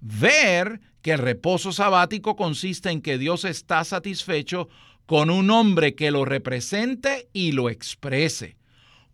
Ver 0.00 0.80
que 1.02 1.12
el 1.12 1.18
reposo 1.18 1.72
sabático 1.72 2.36
consiste 2.36 2.90
en 2.90 3.02
que 3.02 3.18
Dios 3.18 3.44
está 3.44 3.84
satisfecho 3.84 4.68
con 5.06 5.30
un 5.30 5.50
hombre 5.50 5.94
que 5.94 6.10
lo 6.10 6.24
represente 6.24 7.28
y 7.32 7.52
lo 7.52 7.68
exprese. 7.68 8.56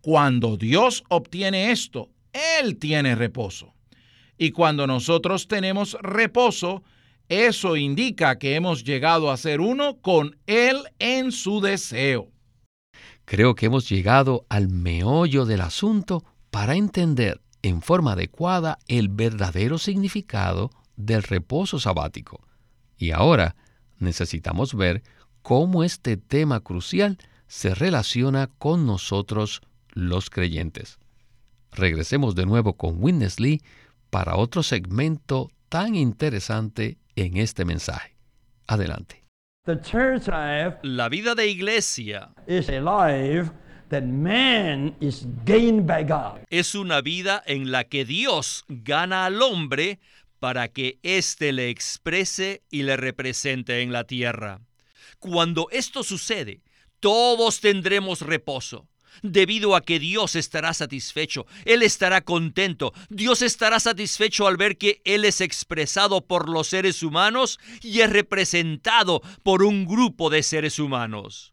Cuando 0.01 0.57
Dios 0.57 1.03
obtiene 1.09 1.73
esto, 1.73 2.11
Él 2.61 2.77
tiene 2.77 3.15
reposo. 3.15 3.75
Y 4.37 4.53
cuando 4.53 4.87
nosotros 4.87 5.49
tenemos 5.49 5.97
reposo, 6.01 6.85
eso 7.29 7.77
indica 7.77 8.39
que 8.39 8.55
hemos 8.55 8.85
llegado 8.85 9.31
a 9.31 9.37
ser 9.37 9.61
uno 9.61 9.97
con 9.97 10.37
Él 10.47 10.79
en 10.99 11.33
su 11.33 11.61
deseo. 11.61 12.31
Creo 13.25 13.55
que 13.55 13.67
hemos 13.67 13.89
llegado 13.89 14.47
al 14.49 14.69
meollo 14.69 15.45
del 15.45 15.63
asunto 15.63 16.25
para 16.51 16.77
entender 16.77 17.41
en 17.63 17.83
forma 17.83 18.13
adecuada 18.13 18.79
el 18.87 19.09
verdadero 19.09 19.79
significado 19.79 20.71
del 20.99 21.23
reposo 21.23 21.79
sabático. 21.79 22.47
Y 22.99 23.13
ahora 23.13 23.57
necesitamos 23.99 24.75
ver 24.75 25.03
cómo 25.41 25.85
este 25.85 26.19
tema 26.19 26.61
crucial 26.61 27.17
se 27.47 27.75
relaciona 27.75 28.49
con 28.59 28.85
nosotros 28.85 29.63
los 29.93 30.29
creyentes. 30.29 30.99
Regresemos 31.73 32.35
de 32.35 32.45
nuevo 32.45 32.75
con 32.75 33.03
Witness 33.03 33.41
Lee 33.41 33.63
para 34.11 34.37
otro 34.37 34.63
segmento 34.63 35.51
tan 35.69 35.95
interesante 35.95 36.99
en 37.17 37.37
este 37.37 37.65
mensaje. 37.65 38.17
Adelante. 38.67 39.25
La 40.83 41.09
vida 41.09 41.35
de 41.35 41.47
iglesia 41.47 42.31
es 46.51 46.75
una 46.75 47.01
vida 47.01 47.43
en 47.47 47.71
la 47.71 47.85
que 47.85 48.05
Dios 48.05 48.65
gana 48.69 49.27
al 49.27 49.43
hombre 49.43 50.01
para 50.39 50.69
que 50.69 50.99
éste 51.03 51.53
le 51.53 51.69
exprese 51.71 52.63
y 52.71 52.83
le 52.83 52.97
represente 52.97 53.81
en 53.83 53.93
la 53.93 54.05
tierra. 54.05 54.61
Cuando 55.19 55.69
esto 55.71 56.03
sucede, 56.03 56.61
todos 57.01 57.61
tendremos 57.61 58.23
reposo 58.23 58.89
debido 59.23 59.75
a 59.75 59.81
que 59.81 59.99
Dios 59.99 60.37
estará 60.37 60.75
satisfecho, 60.75 61.47
Él 61.65 61.83
estará 61.83 62.21
contento, 62.21 62.93
Dios 63.09 63.43
estará 63.43 63.81
satisfecho 63.81 64.47
al 64.47 64.57
ver 64.57 64.79
que 64.79 65.01
Él 65.05 65.25
es 65.25 65.41
expresado 65.41 66.27
por 66.27 66.49
los 66.49 66.69
seres 66.69 67.03
humanos 67.03 67.59
y 67.83 68.01
es 68.01 68.11
representado 68.11 69.23
por 69.43 69.63
un 69.63 69.87
grupo 69.87 70.31
de 70.31 70.43
seres 70.43 70.79
humanos. 70.79 71.53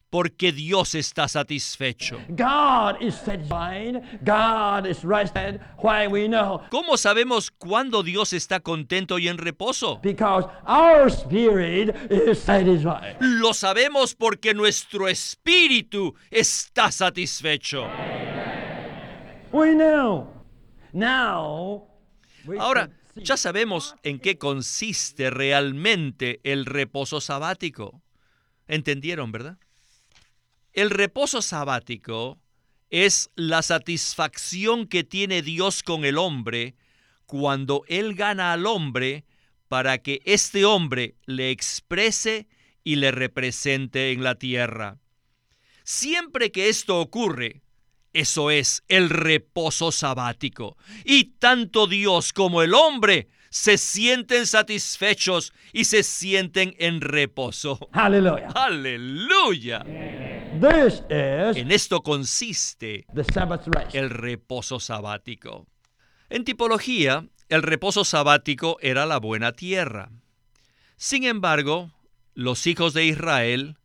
porque 0.11 0.51
Dios 0.51 0.93
está 0.93 1.27
satisfecho. 1.29 2.19
¿Cómo 6.69 6.97
sabemos 6.97 7.49
cuándo 7.49 8.03
Dios 8.03 8.33
está 8.33 8.59
contento 8.59 9.17
y 9.19 9.29
en 9.29 9.37
reposo? 9.37 10.01
Lo 13.21 13.53
sabemos 13.53 14.13
porque 14.13 14.53
nuestro 14.53 15.07
espíritu 15.07 16.13
está 16.29 16.91
satisfecho. 16.91 17.87
Ahora, 22.59 22.89
ya 23.15 23.37
sabemos 23.37 23.95
en 24.03 24.19
qué 24.19 24.37
consiste 24.37 25.29
realmente 25.29 26.41
el 26.43 26.65
reposo 26.65 27.21
sabático. 27.21 28.01
¿Entendieron, 28.67 29.31
verdad? 29.31 29.57
El 30.73 30.89
reposo 30.89 31.41
sabático 31.41 32.39
es 32.89 33.29
la 33.35 33.61
satisfacción 33.61 34.87
que 34.87 35.03
tiene 35.03 35.41
Dios 35.41 35.83
con 35.83 36.05
el 36.05 36.17
hombre 36.17 36.75
cuando 37.25 37.83
Él 37.87 38.15
gana 38.15 38.53
al 38.53 38.65
hombre 38.65 39.25
para 39.67 39.97
que 39.97 40.21
este 40.25 40.65
hombre 40.65 41.15
le 41.25 41.49
exprese 41.49 42.47
y 42.83 42.95
le 42.95 43.11
represente 43.11 44.11
en 44.11 44.23
la 44.23 44.35
tierra. 44.35 44.97
Siempre 45.83 46.51
que 46.51 46.69
esto 46.69 46.99
ocurre, 46.99 47.61
eso 48.13 48.51
es 48.51 48.83
el 48.87 49.09
reposo 49.09 49.91
sabático. 49.91 50.77
Y 51.03 51.35
tanto 51.39 51.87
Dios 51.87 52.33
como 52.33 52.61
el 52.61 52.73
hombre 52.73 53.29
se 53.49 53.77
sienten 53.77 54.47
satisfechos 54.47 55.53
y 55.73 55.83
se 55.85 56.03
sienten 56.03 56.73
en 56.79 57.01
reposo. 57.01 57.77
Aleluya. 57.91 58.47
Aleluya. 58.55 59.85
En 60.69 61.71
esto 61.71 62.03
consiste 62.03 63.05
el 63.93 64.09
reposo 64.09 64.79
sabático. 64.79 65.67
En 66.29 66.45
tipología, 66.45 67.27
el 67.49 67.63
reposo 67.63 68.05
sabático 68.05 68.77
era 68.81 69.05
la 69.05 69.17
buena 69.17 69.53
tierra. 69.53 70.11
Sin 70.97 71.23
embargo, 71.23 71.91
los 72.35 72.67
hijos 72.67 72.93
de 72.93 73.05
Israel 73.05 73.77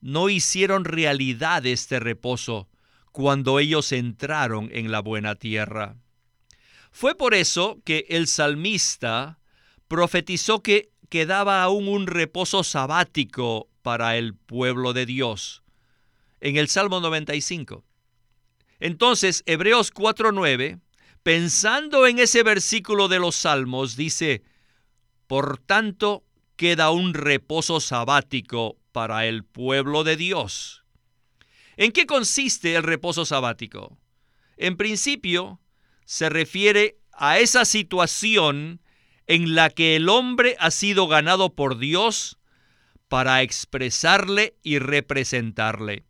no 0.00 0.28
hicieron 0.28 0.84
realidad 0.84 1.66
este 1.66 2.00
reposo 2.00 2.68
cuando 3.12 3.58
ellos 3.58 3.92
entraron 3.92 4.70
en 4.72 4.90
la 4.90 5.00
buena 5.00 5.34
tierra. 5.34 5.96
Fue 6.90 7.14
por 7.14 7.34
eso 7.34 7.80
que 7.84 8.06
el 8.08 8.28
salmista 8.28 9.38
profetizó 9.88 10.62
que 10.62 10.90
quedaba 11.08 11.62
aún 11.62 11.86
un 11.86 12.06
reposo 12.06 12.64
sabático 12.64 13.68
para 13.82 14.16
el 14.16 14.34
pueblo 14.34 14.92
de 14.92 15.06
Dios. 15.06 15.63
En 16.44 16.58
el 16.58 16.68
Salmo 16.68 17.00
95. 17.00 17.86
Entonces, 18.78 19.42
Hebreos 19.46 19.90
4:9, 19.90 20.78
pensando 21.22 22.06
en 22.06 22.18
ese 22.18 22.42
versículo 22.42 23.08
de 23.08 23.18
los 23.18 23.34
Salmos, 23.34 23.96
dice, 23.96 24.42
por 25.26 25.56
tanto, 25.56 26.22
queda 26.56 26.90
un 26.90 27.14
reposo 27.14 27.80
sabático 27.80 28.76
para 28.92 29.24
el 29.24 29.42
pueblo 29.44 30.04
de 30.04 30.16
Dios. 30.16 30.84
¿En 31.78 31.92
qué 31.92 32.04
consiste 32.04 32.74
el 32.74 32.82
reposo 32.82 33.24
sabático? 33.24 33.96
En 34.58 34.76
principio, 34.76 35.62
se 36.04 36.28
refiere 36.28 36.98
a 37.12 37.38
esa 37.38 37.64
situación 37.64 38.82
en 39.26 39.54
la 39.54 39.70
que 39.70 39.96
el 39.96 40.10
hombre 40.10 40.56
ha 40.60 40.70
sido 40.70 41.08
ganado 41.08 41.54
por 41.54 41.78
Dios 41.78 42.36
para 43.08 43.40
expresarle 43.40 44.58
y 44.62 44.78
representarle. 44.78 46.04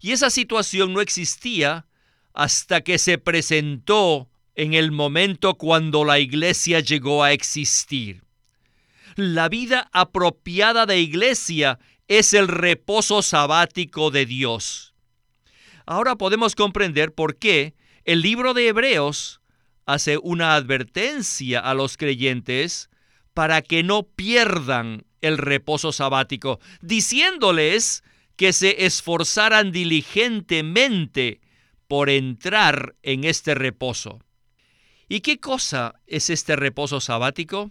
Y 0.00 0.12
esa 0.12 0.30
situación 0.30 0.92
no 0.92 1.00
existía 1.00 1.86
hasta 2.32 2.80
que 2.80 2.98
se 2.98 3.18
presentó 3.18 4.28
en 4.54 4.74
el 4.74 4.92
momento 4.92 5.54
cuando 5.54 6.04
la 6.04 6.18
iglesia 6.18 6.80
llegó 6.80 7.22
a 7.22 7.32
existir. 7.32 8.24
La 9.16 9.48
vida 9.48 9.88
apropiada 9.92 10.86
de 10.86 11.00
iglesia 11.00 11.78
es 12.08 12.34
el 12.34 12.48
reposo 12.48 13.22
sabático 13.22 14.10
de 14.10 14.26
Dios. 14.26 14.94
Ahora 15.86 16.16
podemos 16.16 16.54
comprender 16.54 17.12
por 17.12 17.36
qué 17.36 17.74
el 18.04 18.22
libro 18.22 18.54
de 18.54 18.68
Hebreos 18.68 19.40
hace 19.86 20.18
una 20.18 20.54
advertencia 20.54 21.60
a 21.60 21.74
los 21.74 21.96
creyentes 21.96 22.90
para 23.34 23.62
que 23.62 23.82
no 23.82 24.04
pierdan 24.04 25.04
el 25.20 25.36
reposo 25.38 25.92
sabático, 25.92 26.60
diciéndoles 26.80 28.02
que 28.40 28.54
se 28.54 28.86
esforzaran 28.86 29.70
diligentemente 29.70 31.42
por 31.88 32.08
entrar 32.08 32.96
en 33.02 33.24
este 33.24 33.54
reposo. 33.54 34.20
¿Y 35.10 35.20
qué 35.20 35.38
cosa 35.40 36.00
es 36.06 36.30
este 36.30 36.56
reposo 36.56 37.02
sabático? 37.02 37.70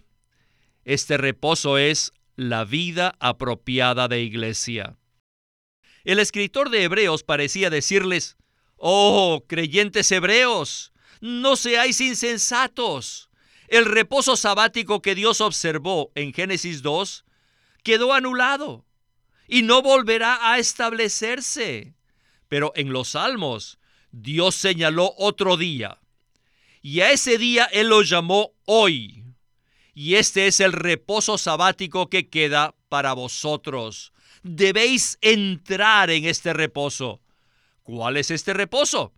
Este 0.84 1.16
reposo 1.16 1.76
es 1.76 2.12
la 2.36 2.64
vida 2.64 3.16
apropiada 3.18 4.06
de 4.06 4.22
iglesia. 4.22 4.96
El 6.04 6.20
escritor 6.20 6.70
de 6.70 6.84
Hebreos 6.84 7.24
parecía 7.24 7.68
decirles, 7.68 8.36
Oh, 8.76 9.42
creyentes 9.48 10.12
hebreos, 10.12 10.92
no 11.20 11.56
seáis 11.56 12.00
insensatos. 12.00 13.28
El 13.66 13.86
reposo 13.86 14.36
sabático 14.36 15.02
que 15.02 15.16
Dios 15.16 15.40
observó 15.40 16.12
en 16.14 16.32
Génesis 16.32 16.82
2 16.82 17.24
quedó 17.82 18.12
anulado 18.12 18.86
y 19.50 19.62
no 19.62 19.82
volverá 19.82 20.52
a 20.52 20.58
establecerse. 20.58 21.94
Pero 22.48 22.72
en 22.76 22.92
los 22.92 23.10
Salmos, 23.10 23.78
Dios 24.10 24.54
señaló 24.54 25.12
otro 25.18 25.56
día. 25.56 25.98
Y 26.80 27.00
a 27.00 27.10
ese 27.10 27.36
día 27.36 27.64
Él 27.66 27.88
lo 27.88 28.02
llamó 28.02 28.52
hoy. 28.64 29.24
Y 29.92 30.14
este 30.14 30.46
es 30.46 30.60
el 30.60 30.72
reposo 30.72 31.36
sabático 31.36 32.08
que 32.08 32.30
queda 32.30 32.74
para 32.88 33.12
vosotros 33.12 34.12
debéis 34.42 35.18
entrar 35.20 36.10
en 36.10 36.24
este 36.24 36.52
reposo. 36.52 37.20
¿Cuál 37.82 38.16
es 38.16 38.30
este 38.30 38.52
reposo? 38.52 39.12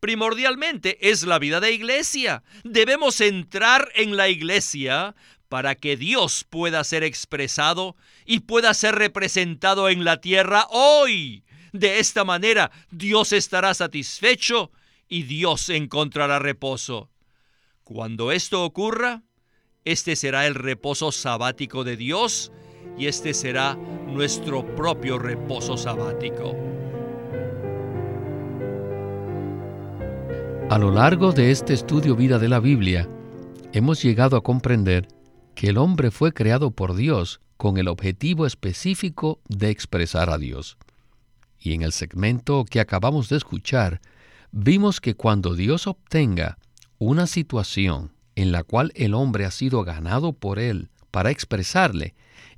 Primordialmente 0.00 1.10
es 1.10 1.24
la 1.24 1.38
vida 1.38 1.60
de 1.60 1.72
iglesia. 1.72 2.42
Debemos 2.64 3.20
entrar 3.20 3.90
en 3.94 4.16
la 4.16 4.28
iglesia 4.28 5.14
para 5.50 5.74
que 5.74 5.96
Dios 5.96 6.46
pueda 6.48 6.84
ser 6.84 7.02
expresado 7.02 7.96
y 8.24 8.40
pueda 8.40 8.72
ser 8.72 8.94
representado 8.94 9.88
en 9.88 10.04
la 10.04 10.20
tierra 10.20 10.68
hoy. 10.70 11.42
De 11.72 11.98
esta 11.98 12.24
manera 12.24 12.70
Dios 12.92 13.32
estará 13.32 13.74
satisfecho 13.74 14.70
y 15.08 15.24
Dios 15.24 15.68
encontrará 15.68 16.38
reposo. 16.38 17.10
Cuando 17.82 18.30
esto 18.30 18.64
ocurra, 18.64 19.22
este 19.84 20.14
será 20.14 20.46
el 20.46 20.54
reposo 20.54 21.10
sabático 21.10 21.82
de 21.82 21.96
Dios 21.96 22.52
y 22.96 23.08
este 23.08 23.34
será 23.34 23.74
nuestro 23.74 24.64
propio 24.76 25.18
reposo 25.18 25.76
sabático. 25.76 26.54
A 30.70 30.78
lo 30.78 30.92
largo 30.92 31.32
de 31.32 31.50
este 31.50 31.74
estudio 31.74 32.14
vida 32.14 32.38
de 32.38 32.48
la 32.48 32.60
Biblia, 32.60 33.08
hemos 33.72 34.00
llegado 34.00 34.36
a 34.36 34.42
comprender 34.44 35.08
que 35.60 35.68
el 35.68 35.76
hombre 35.76 36.10
fue 36.10 36.32
creado 36.32 36.70
por 36.70 36.94
Dios 36.94 37.42
con 37.58 37.76
el 37.76 37.88
objetivo 37.88 38.46
específico 38.46 39.42
de 39.46 39.68
expresar 39.68 40.30
a 40.30 40.38
Dios. 40.38 40.78
Y 41.58 41.74
en 41.74 41.82
el 41.82 41.92
segmento 41.92 42.64
que 42.64 42.80
acabamos 42.80 43.28
de 43.28 43.36
escuchar, 43.36 44.00
vimos 44.52 45.02
que 45.02 45.16
cuando 45.16 45.54
Dios 45.54 45.86
obtenga 45.86 46.56
una 46.96 47.26
situación 47.26 48.10
en 48.36 48.52
la 48.52 48.62
cual 48.64 48.90
el 48.94 49.12
hombre 49.12 49.44
ha 49.44 49.50
sido 49.50 49.84
ganado 49.84 50.32
por 50.32 50.58
él 50.58 50.88
para 51.10 51.30
expresarle, 51.30 52.14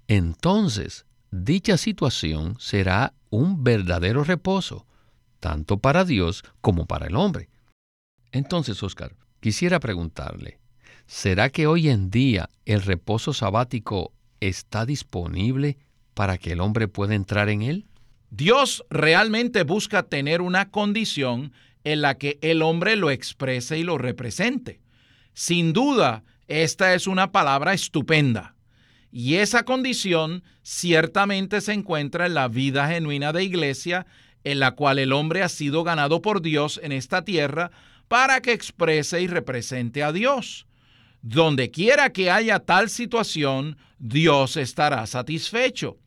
entonces 0.07 1.05
dicha 1.33 1.79
situación 1.79 2.55
será 2.61 3.15
un 3.31 3.65
verdadero 3.65 4.23
reposo, 4.23 4.87
tanto 5.41 5.79
para 5.79 6.05
Dios 6.05 6.45
como 6.61 6.87
para 6.87 7.09
el 7.09 7.17
hombre. 7.17 7.49
Entonces, 8.31 8.81
Oscar, 8.81 9.17
quisiera 9.41 9.81
preguntarle, 9.81 10.62
¿será 11.07 11.51
que 11.51 11.67
hoy 11.67 11.89
en 11.89 12.11
día 12.11 12.49
el 12.65 12.83
reposo 12.83 13.33
sabático 13.33 14.13
está 14.41 14.87
disponible 14.87 15.79
para 16.15 16.39
que 16.39 16.53
el 16.53 16.61
hombre 16.61 16.89
pueda 16.89 17.15
entrar 17.15 17.49
en 17.49 17.63
él? 17.63 17.87
Dios 18.31 18.85
realmente 18.91 19.63
busca 19.63 20.05
tener 20.05 20.41
una 20.41 20.71
condición 20.71 21.53
en 21.85 22.01
la 22.01 22.17
que 22.17 22.39
el 22.41 22.63
hombre 22.63 22.97
lo 22.97 23.11
exprese 23.11 23.79
y 23.79 23.83
lo 23.83 23.99
represente. 23.99 24.81
Sin 25.35 25.73
duda, 25.73 26.25
esta 26.49 26.95
es 26.95 27.07
una 27.07 27.33
palabra 27.33 27.73
estupenda. 27.73 28.55
Y 29.11 29.35
esa 29.35 29.65
condición 29.65 30.43
ciertamente 30.63 31.61
se 31.61 31.75
encuentra 31.75 32.27
en 32.27 32.35
la 32.35 32.49
vida 32.49 32.89
genuina 32.89 33.33
de 33.33 33.45
iglesia, 33.45 34.07
en 34.45 34.61
la 34.61 34.73
cual 34.73 34.99
el 34.99 35.13
hombre 35.13 35.43
ha 35.43 35.49
sido 35.49 35.85
ganado 35.85 36.23
por 36.23 36.41
Dios 36.41 36.81
en 36.83 36.93
esta 36.93 37.25
tierra 37.25 37.71
para 38.09 38.41
que 38.41 38.53
exprese 38.53 39.21
y 39.21 39.27
represente 39.27 40.03
a 40.03 40.13
Dios. 40.13 40.67
Donde 41.23 41.71
quiera 41.71 42.13
que 42.13 42.31
haya 42.31 42.59
tal 42.59 42.91
situación, 42.91 43.77
Dios 43.99 44.57
estará 44.57 45.07
satisfecho. 45.07 45.99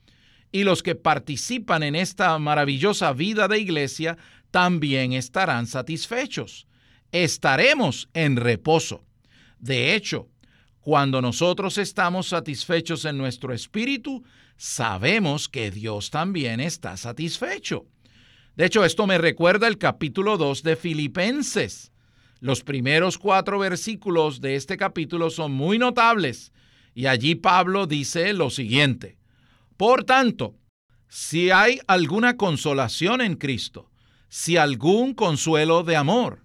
Y 0.52 0.64
los 0.64 0.84
que 0.84 0.96
participan 0.96 1.84
en 1.84 1.96
esta 1.96 2.38
maravillosa 2.38 3.14
vida 3.14 3.48
de 3.48 3.60
iglesia 3.60 4.18
también 4.52 5.14
estarán 5.14 5.68
satisfechos. 5.68 6.68
Estaremos 7.12 8.10
en 8.14 8.36
reposo. 8.36 9.06
De 9.58 9.96
hecho, 9.96 10.30
cuando 10.82 11.22
nosotros 11.22 11.78
estamos 11.78 12.28
satisfechos 12.28 13.06
en 13.06 13.18
nuestro 13.18 13.54
espíritu, 13.54 14.24
sabemos 14.58 15.50
que 15.50 15.72
Dios 15.72 16.12
también 16.12 16.60
está 16.60 16.98
satisfecho. 16.98 17.86
De 18.56 18.66
hecho, 18.66 18.86
esto 18.86 19.08
me 19.08 19.18
recuerda 19.18 19.68
el 19.68 19.78
capítulo 19.78 20.38
2 20.38 20.64
de 20.64 20.76
Filipenses. 20.76 21.92
Los 22.40 22.64
primeros 22.64 23.18
cuatro 23.18 23.60
versículos 23.60 24.42
de 24.42 24.56
este 24.56 24.78
capítulo 24.78 25.30
son 25.30 25.54
muy 25.54 25.78
notables 25.78 26.52
y 26.94 27.08
allí 27.08 27.36
Pablo 27.36 27.88
dice 27.88 28.34
lo 28.34 28.50
siguiente. 28.50 29.18
Por 29.78 30.04
tanto, 30.04 30.56
si 31.08 31.52
hay 31.52 31.80
alguna 31.88 32.38
consolación 32.38 33.22
en 33.22 33.36
Cristo, 33.36 33.90
si 34.30 34.58
algún 34.58 35.14
consuelo 35.14 35.84
de 35.84 35.96
amor, 35.96 36.44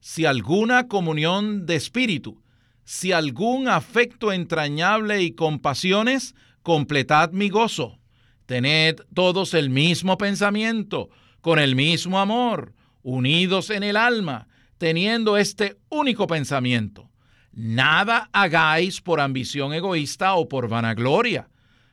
si 0.00 0.24
alguna 0.24 0.88
comunión 0.88 1.66
de 1.66 1.76
espíritu, 1.76 2.42
si 2.84 3.12
algún 3.12 3.68
afecto 3.68 4.32
entrañable 4.32 5.22
y 5.22 5.32
compasiones, 5.32 6.34
completad 6.62 7.30
mi 7.30 7.48
gozo. 7.48 7.98
Tened 8.46 8.96
todos 9.14 9.54
el 9.54 9.70
mismo 9.70 10.18
pensamiento, 10.18 11.08
con 11.40 11.58
el 11.58 11.76
mismo 11.76 12.18
amor, 12.18 12.74
unidos 13.02 13.70
en 13.70 13.84
el 13.84 13.96
alma, 13.96 14.48
teniendo 14.80 15.36
este 15.36 15.76
único 15.90 16.26
pensamiento. 16.26 17.10
nada 17.52 18.30
hagáis 18.32 19.02
por 19.02 19.20
ambición 19.20 19.74
egoísta 19.74 20.34
o 20.36 20.48
por 20.48 20.68
vanagloria. 20.68 21.50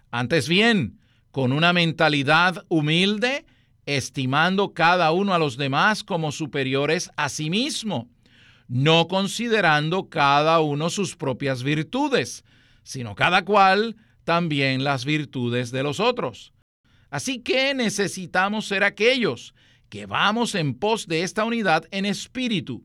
Antes 0.10 0.47
bien, 0.47 0.97
con 1.32 1.52
una 1.52 1.73
mentalidad 1.73 2.63
humilde, 2.69 3.45
estimando 3.86 4.73
cada 4.73 5.12
uno 5.12 5.34
a 5.34 5.38
los 5.38 5.58
demás 5.58 6.06
como 6.06 6.32
superiores 6.32 7.12
a 7.17 7.28
sí 7.28 7.50
mismo, 7.50 8.08
no 8.69 9.10
considerando 9.10 10.08
cada 10.08 10.62
uno 10.62 10.89
sus 10.89 11.17
propias 11.17 11.63
virtudes, 11.63 12.45
sino 12.84 13.15
cada 13.15 13.43
cual 13.43 13.97
también 14.23 14.86
las 14.86 15.04
virtudes 15.04 15.71
de 15.71 15.84
los 15.84 16.00
otros. 16.00 16.54
Así 17.10 17.39
que 17.39 17.73
necesitamos 17.73 18.65
ser 18.65 18.86
aquellos 18.86 19.54
que 19.89 20.06
vamos 20.06 20.56
en 20.56 20.73
pos 20.73 21.08
de 21.08 21.23
esta 21.23 21.43
unidad 21.45 21.86
en 21.91 22.06
espíritu, 22.06 22.84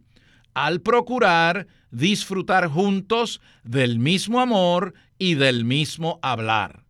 al 0.54 0.80
procurar 0.80 1.66
disfrutar 1.90 2.68
juntos 2.68 3.40
del 3.64 3.98
mismo 3.98 4.40
amor 4.40 4.94
y 5.18 5.34
del 5.34 5.64
mismo 5.64 6.18
hablar. 6.22 6.84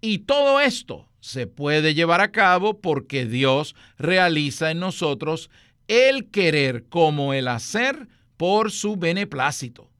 Y 0.00 0.18
todo 0.18 0.60
esto 0.60 1.08
se 1.20 1.46
puede 1.46 1.94
llevar 1.94 2.20
a 2.20 2.32
cabo 2.32 2.80
porque 2.80 3.26
Dios 3.26 3.76
realiza 3.98 4.70
en 4.70 4.80
nosotros 4.80 5.50
el 5.86 6.30
querer 6.30 6.88
como 6.88 7.34
el 7.34 7.48
hacer 7.48 8.08
por 8.36 8.72
su 8.72 8.96
beneplácito. 8.96 9.90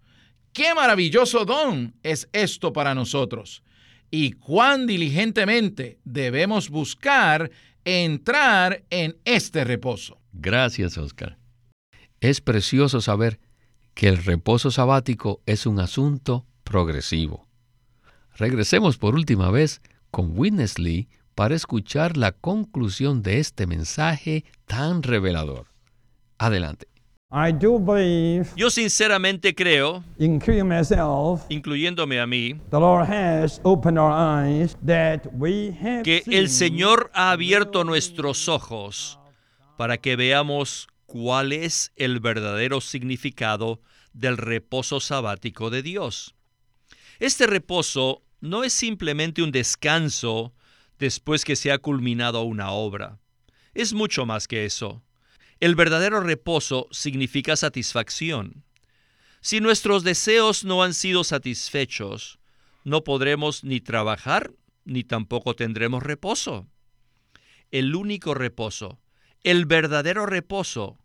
Qué 0.53 0.75
maravilloso 0.75 1.45
don 1.45 1.95
es 2.03 2.29
esto 2.33 2.73
para 2.73 2.95
nosotros 2.95 3.63
y 4.11 4.33
cuán 4.33 4.87
diligentemente 4.87 5.99
debemos 6.05 6.69
buscar 6.69 7.51
entrar 7.85 8.85
en 8.91 9.17
este 9.25 9.65
reposo. 9.65 10.21
Gracias, 10.33 10.99
Oscar. 10.99 11.39
Es 12.21 12.41
precioso 12.41 13.01
saber 13.01 13.41
que 13.95 14.09
el 14.09 14.23
reposo 14.25 14.71
sabático 14.71 15.43
es 15.47 15.67
un 15.67 15.81
asunto 15.81 16.47
progresivo. 16.65 17.49
Regresemos 18.37 18.97
por 18.97 19.15
última 19.15 19.51
vez 19.51 19.83
con 20.11 20.39
Witness 20.39 20.79
Lee 20.79 21.09
para 21.35 21.55
escuchar 21.55 22.17
la 22.17 22.33
conclusión 22.33 23.23
de 23.23 23.39
este 23.39 23.67
mensaje 23.67 24.45
tan 24.67 25.03
revelador. 25.03 25.69
Adelante. 26.39 26.92
Yo 28.57 28.69
sinceramente 28.69 29.55
creo, 29.55 30.05
incluyéndome 31.49 32.21
a 32.21 32.27
mí, 32.27 32.61
que 36.05 36.23
el 36.27 36.51
Señor 36.51 37.11
ha 37.15 37.31
abierto 37.31 37.85
nuestros 37.85 38.51
ojos 38.51 39.19
para 39.79 39.97
que 39.97 40.15
veamos 40.15 40.89
cuál 41.07 41.55
es 41.55 41.91
el 41.97 42.21
verdadero 42.21 42.83
significado 42.83 43.81
del 44.13 44.37
reposo 44.37 45.01
sabático 45.01 45.71
de 45.71 45.83
Dios. 45.83 46.35
Este 47.19 47.47
reposo 47.47 48.21
no 48.43 48.63
es 48.63 48.75
simplemente 48.75 49.43
un 49.43 49.53
descanso 49.53 50.53
después 50.99 51.47
que 51.47 51.57
se 51.57 51.73
ha 51.73 51.79
culminado 51.79 52.43
una 52.43 52.73
obra. 52.73 53.19
Es 53.73 53.95
mucho 53.95 54.27
más 54.27 54.47
que 54.47 54.67
eso. 54.67 55.03
El 55.63 55.77
verdadero 55.77 56.19
reposo 56.19 56.89
significa 56.91 57.55
satisfacción. 57.55 58.65
Si 59.41 59.61
nuestros 59.61 60.03
deseos 60.03 60.65
no 60.65 60.83
han 60.83 60.93
sido 60.93 61.23
satisfechos, 61.23 62.41
no 62.83 63.05
podremos 63.05 63.63
ni 63.63 63.81
trabajar 63.81 64.55
ni 64.85 65.05
tampoco 65.05 65.55
tendremos 65.55 66.03
reposo. 66.03 66.67
El 67.71 67.95
único 67.95 68.35
reposo, 68.35 68.99
el 69.45 69.65
verdadero 69.65 70.27
reposo, 70.27 70.99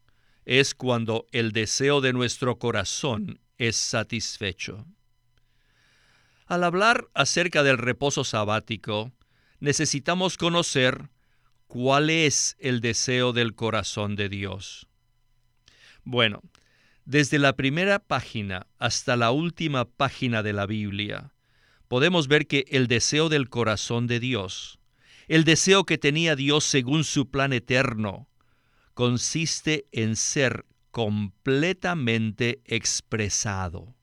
es 0.43 0.73
cuando 0.73 1.27
el 1.31 1.51
deseo 1.51 2.01
de 2.01 2.13
nuestro 2.13 2.57
corazón 2.57 3.39
es 3.59 3.75
satisfecho. 3.75 4.87
Al 6.47 6.63
hablar 6.63 7.09
acerca 7.13 7.61
del 7.61 7.77
reposo 7.77 8.23
sabático, 8.23 9.11
necesitamos 9.59 10.35
conocer 10.35 11.11
¿Cuál 11.67 12.09
es 12.09 12.55
el 12.59 12.79
deseo 12.79 13.33
del 13.33 13.53
corazón 13.53 14.15
de 14.15 14.29
Dios? 14.29 14.87
Bueno, 16.05 16.41
desde 17.03 17.39
la 17.39 17.57
primera 17.57 17.99
página 17.99 18.67
hasta 18.79 19.17
la 19.17 19.31
última 19.31 19.83
página 19.83 20.43
de 20.43 20.53
la 20.53 20.65
Biblia, 20.65 21.33
podemos 21.89 22.29
ver 22.29 22.47
que 22.47 22.65
el 22.69 22.87
deseo 22.87 23.27
del 23.27 23.49
corazón 23.49 24.07
de 24.07 24.21
Dios, 24.21 24.79
el 25.27 25.43
deseo 25.43 25.83
que 25.83 25.97
tenía 25.97 26.37
Dios 26.37 26.63
según 26.63 27.03
su 27.03 27.29
plan 27.29 27.51
eterno, 27.51 28.29
consiste 28.93 29.87
en 29.91 30.15
ser 30.15 30.65
completamente 30.91 32.61
expresado. 32.63 33.93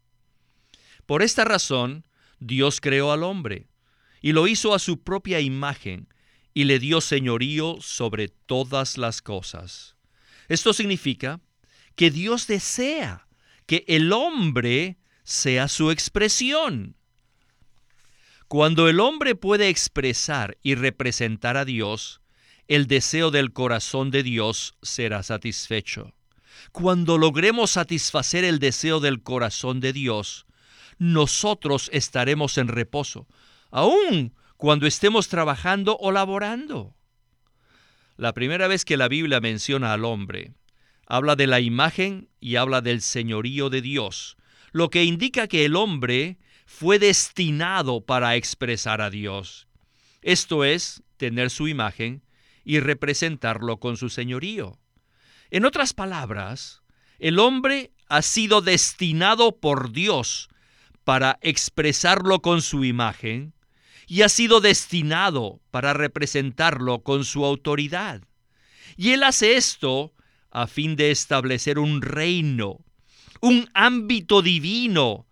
Por 1.07 1.22
esta 1.22 1.44
razón, 1.46 2.07
Dios 2.40 2.83
creó 2.83 3.11
al 3.11 3.22
hombre 3.22 3.68
y 4.20 4.33
lo 4.33 4.46
hizo 4.48 4.74
a 4.74 4.79
su 4.79 5.03
propia 5.03 5.40
imagen 5.40 6.09
y 6.54 6.64
le 6.64 6.78
dio 6.78 7.00
señorío 7.00 7.78
sobre 7.80 8.28
todas 8.28 8.96
las 8.96 9.20
cosas. 9.20 9.96
Esto 10.48 10.72
significa 10.72 11.40
que 11.96 12.10
Dios 12.10 12.46
desea 12.46 13.26
que 13.66 13.84
el 13.88 14.12
hombre 14.12 14.98
sea 15.24 15.68
su 15.68 15.90
expresión. 15.90 16.96
Cuando 18.46 18.88
el 18.88 19.00
hombre 19.00 19.34
puede 19.34 19.68
expresar 19.68 20.56
y 20.62 20.76
representar 20.76 21.56
a 21.56 21.64
Dios, 21.64 22.20
el 22.68 22.86
deseo 22.86 23.30
del 23.30 23.52
corazón 23.52 24.10
de 24.10 24.22
Dios 24.22 24.76
será 24.80 25.22
satisfecho. 25.22 26.14
Cuando 26.70 27.18
logremos 27.18 27.72
satisfacer 27.72 28.44
el 28.44 28.58
deseo 28.58 29.00
del 29.00 29.22
corazón 29.22 29.80
de 29.80 29.92
Dios, 29.92 30.46
nosotros 30.98 31.90
estaremos 31.92 32.58
en 32.58 32.68
reposo, 32.68 33.26
aún 33.70 34.34
cuando 34.56 34.86
estemos 34.86 35.28
trabajando 35.28 35.96
o 35.98 36.12
laborando. 36.12 36.94
La 38.16 38.32
primera 38.32 38.68
vez 38.68 38.84
que 38.84 38.96
la 38.96 39.08
Biblia 39.08 39.40
menciona 39.40 39.92
al 39.92 40.04
hombre, 40.04 40.54
habla 41.06 41.36
de 41.36 41.46
la 41.46 41.60
imagen 41.60 42.28
y 42.40 42.56
habla 42.56 42.80
del 42.80 43.00
señorío 43.00 43.70
de 43.70 43.82
Dios, 43.82 44.36
lo 44.72 44.90
que 44.90 45.04
indica 45.04 45.48
que 45.48 45.64
el 45.64 45.76
hombre 45.76 46.38
fue 46.66 46.98
destinado 46.98 48.00
para 48.00 48.36
expresar 48.36 49.00
a 49.00 49.10
Dios. 49.10 49.68
Esto 50.22 50.64
es, 50.64 51.02
tener 51.16 51.50
su 51.50 51.68
imagen 51.68 52.22
y 52.64 52.80
representarlo 52.80 53.78
con 53.78 53.96
su 53.96 54.08
señorío. 54.08 54.78
En 55.50 55.64
otras 55.64 55.92
palabras, 55.92 56.82
el 57.18 57.38
hombre 57.38 57.92
ha 58.08 58.22
sido 58.22 58.60
destinado 58.60 59.58
por 59.58 59.92
Dios 59.92 60.48
para 61.04 61.38
expresarlo 61.42 62.40
con 62.40 62.62
su 62.62 62.84
imagen 62.84 63.53
y 64.06 64.22
ha 64.22 64.28
sido 64.28 64.60
destinado 64.60 65.60
para 65.70 65.92
representarlo 65.92 67.02
con 67.02 67.24
su 67.24 67.44
autoridad. 67.44 68.22
Y 68.96 69.10
él 69.10 69.22
hace 69.22 69.56
esto 69.56 70.12
a 70.50 70.66
fin 70.66 70.96
de 70.96 71.10
establecer 71.10 71.78
un 71.78 72.02
reino, 72.02 72.80
un 73.40 73.68
ámbito 73.74 74.42
divino 74.42 75.26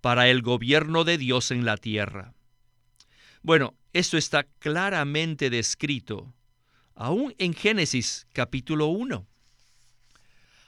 para 0.00 0.28
el 0.28 0.42
gobierno 0.42 1.04
de 1.04 1.18
Dios 1.18 1.50
en 1.50 1.64
la 1.64 1.76
tierra. 1.76 2.34
Bueno, 3.42 3.74
esto 3.92 4.18
está 4.18 4.44
claramente 4.58 5.50
descrito, 5.50 6.32
aún 6.94 7.34
en 7.38 7.54
Génesis 7.54 8.26
capítulo 8.32 8.86
1. 8.86 9.26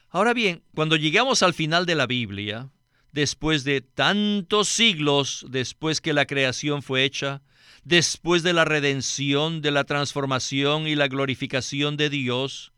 Ahora 0.09 0.35
bien, 0.35 0.63
cuando 0.75 0.97
llegamos 0.97 1.43
al 1.43 1.55
final 1.55 1.87
de 1.87 1.95
la 1.95 2.07
Biblia, 2.07 2.71
después 3.13 3.65
de 3.65 3.83
tantos 3.83 4.69
siglos 4.69 5.47
después 5.49 6.01
que 6.01 6.15
la 6.15 6.27
creación 6.27 6.83
fue 6.83 7.05
hecha, 7.05 7.43
después 7.85 8.43
de 8.43 8.55
la 8.55 8.65
redención, 8.65 9.61
de 9.61 9.71
la 9.71 9.85
transformación 9.85 10.87
y 10.87 10.95
la 10.95 11.09
glorificación 11.09 11.97
de 11.97 12.11
Dios, 12.11 12.73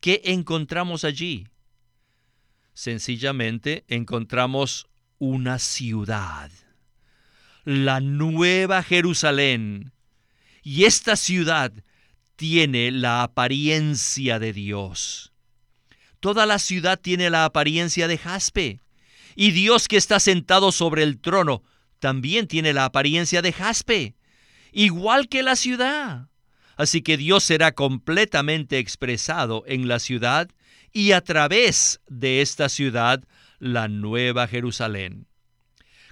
¿qué 0.00 0.20
encontramos 0.24 1.04
allí? 1.04 1.48
Sencillamente 2.74 3.84
encontramos 3.88 4.86
una 5.18 5.58
ciudad, 5.58 6.50
la 7.64 8.00
nueva 8.00 8.82
Jerusalén. 8.82 9.92
Y 10.62 10.84
esta 10.84 11.16
ciudad 11.16 11.72
tiene 12.36 12.90
la 12.90 13.22
apariencia 13.22 14.38
de 14.38 14.52
Dios. 14.52 15.32
Toda 16.20 16.46
la 16.46 16.58
ciudad 16.58 16.98
tiene 16.98 17.30
la 17.30 17.44
apariencia 17.44 18.08
de 18.08 18.18
jaspe 18.18 18.80
y 19.34 19.50
Dios 19.50 19.88
que 19.88 19.96
está 19.96 20.20
sentado 20.20 20.72
sobre 20.72 21.02
el 21.02 21.20
trono 21.20 21.62
también 21.98 22.46
tiene 22.46 22.72
la 22.72 22.84
apariencia 22.84 23.42
de 23.42 23.52
jaspe, 23.52 24.14
igual 24.72 25.28
que 25.28 25.42
la 25.42 25.56
ciudad. 25.56 26.28
Así 26.76 27.02
que 27.02 27.16
Dios 27.16 27.44
será 27.44 27.72
completamente 27.72 28.78
expresado 28.78 29.64
en 29.66 29.88
la 29.88 29.98
ciudad 29.98 30.50
y 30.92 31.12
a 31.12 31.20
través 31.20 32.00
de 32.08 32.40
esta 32.40 32.68
ciudad, 32.68 33.24
la 33.58 33.88
nueva 33.88 34.46
Jerusalén. 34.46 35.26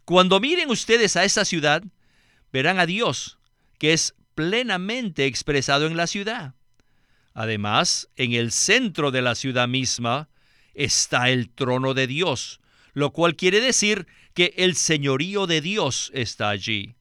Cuando 0.05 0.41
miren 0.41 0.71
ustedes 0.71 1.17
a 1.17 1.25
esta 1.25 1.45
ciudad, 1.45 1.83
verán 2.53 2.79
a 2.79 2.87
Dios, 2.87 3.39
que 3.79 3.93
es 3.93 4.15
plenamente 4.35 5.27
expresado 5.27 5.87
en 5.87 5.97
la 5.97 6.07
ciudad. 6.07 6.55
Además, 7.35 8.09
en 8.17 8.33
el 8.33 8.53
centro 8.53 9.11
de 9.11 9.23
la 9.23 9.35
ciudad 9.35 9.69
misma 9.69 10.29
está 10.75 11.31
el 11.31 11.51
trono 11.51 11.95
de 11.95 12.07
Dios, 12.07 12.61
lo 12.93 13.13
cual 13.13 13.37
quiere 13.37 13.61
decir 13.61 14.07
que 14.35 14.55
el 14.57 14.77
señorío 14.77 15.47
de 15.47 15.61
Dios 15.61 16.11
está 16.15 16.51
allí. 16.51 16.95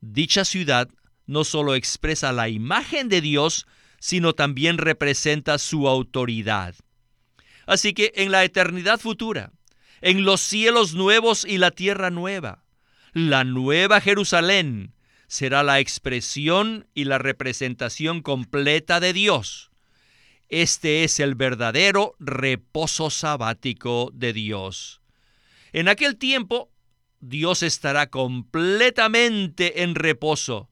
Dicha 0.00 0.44
ciudad 0.44 0.88
no 1.26 1.44
solo 1.44 1.74
expresa 1.74 2.32
la 2.32 2.48
imagen 2.48 3.08
de 3.08 3.20
Dios, 3.20 3.66
sino 4.00 4.34
también 4.34 4.78
representa 4.78 5.58
su 5.58 5.88
autoridad. 5.88 6.74
Así 7.66 7.92
que 7.92 8.12
en 8.16 8.32
la 8.32 8.44
eternidad 8.44 8.98
futura, 8.98 9.52
en 10.00 10.24
los 10.24 10.40
cielos 10.40 10.94
nuevos 10.94 11.44
y 11.44 11.58
la 11.58 11.70
tierra 11.70 12.10
nueva, 12.10 12.64
la 13.12 13.44
nueva 13.44 14.00
Jerusalén 14.00 14.94
será 15.28 15.62
la 15.62 15.78
expresión 15.78 16.88
y 16.94 17.04
la 17.04 17.18
representación 17.18 18.22
completa 18.22 18.98
de 18.98 19.12
Dios. 19.12 19.70
Este 20.48 21.04
es 21.04 21.20
el 21.20 21.36
verdadero 21.36 22.16
reposo 22.18 23.10
sabático 23.10 24.10
de 24.12 24.32
Dios. 24.32 24.99
En 25.72 25.88
aquel 25.88 26.16
tiempo, 26.16 26.70
Dios 27.20 27.62
estará 27.62 28.08
completamente 28.08 29.82
en 29.82 29.94
reposo, 29.94 30.70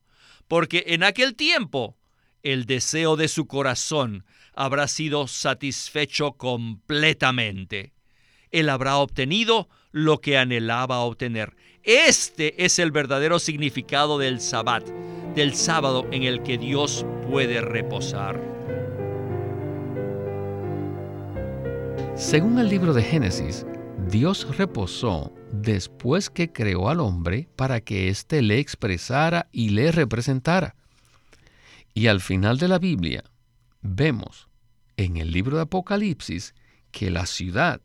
porque 0.48 0.84
en 0.88 1.02
aquel 1.02 1.36
tiempo 1.36 1.96
el 2.42 2.64
deseo 2.64 3.16
de 3.16 3.28
su 3.28 3.46
corazón 3.46 4.24
habrá 4.54 4.88
sido 4.88 5.28
satisfecho 5.28 6.32
completamente. 6.32 7.92
Él 8.50 8.70
habrá 8.70 8.96
obtenido 8.96 9.68
lo 9.92 10.20
que 10.20 10.38
anhelaba 10.38 11.00
obtener. 11.00 11.54
Este 11.82 12.64
es 12.64 12.78
el 12.78 12.90
verdadero 12.90 13.38
significado 13.38 14.18
del 14.18 14.40
sabbat, 14.40 14.88
del 15.34 15.54
sábado 15.54 16.06
en 16.10 16.22
el 16.22 16.42
que 16.42 16.58
Dios 16.58 17.04
puede 17.30 17.60
reposar. 17.60 18.40
Según 22.16 22.58
el 22.58 22.68
libro 22.68 22.94
de 22.94 23.02
Génesis, 23.02 23.64
Dios 24.10 24.56
reposó 24.56 25.34
después 25.52 26.30
que 26.30 26.50
creó 26.50 26.88
al 26.88 27.00
hombre 27.00 27.46
para 27.56 27.82
que 27.82 28.08
éste 28.08 28.40
le 28.40 28.58
expresara 28.58 29.48
y 29.52 29.68
le 29.68 29.92
representara. 29.92 30.76
Y 31.92 32.06
al 32.06 32.22
final 32.22 32.56
de 32.56 32.68
la 32.68 32.78
Biblia 32.78 33.22
vemos 33.82 34.48
en 34.96 35.18
el 35.18 35.30
libro 35.30 35.56
de 35.56 35.64
Apocalipsis 35.64 36.54
que 36.90 37.10
la 37.10 37.26
ciudad, 37.26 37.82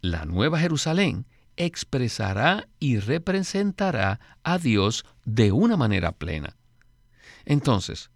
la 0.00 0.24
Nueva 0.24 0.58
Jerusalén, 0.58 1.26
expresará 1.58 2.68
y 2.80 2.98
representará 2.98 4.18
a 4.44 4.56
Dios 4.56 5.04
de 5.26 5.52
una 5.52 5.76
manera 5.76 6.12
plena. 6.12 6.56
Entonces, 7.44 8.10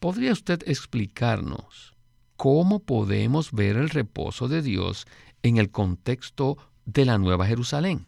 ¿podría 0.00 0.32
usted 0.32 0.62
explicarnos 0.66 1.94
cómo 2.36 2.80
podemos 2.80 3.52
ver 3.52 3.76
el 3.76 3.88
reposo 3.88 4.48
de 4.48 4.60
Dios 4.60 5.06
en 5.42 5.56
el 5.56 5.70
contexto 5.70 6.58
de 6.86 7.04
la 7.04 7.18
Nueva 7.18 7.46
Jerusalén? 7.46 8.06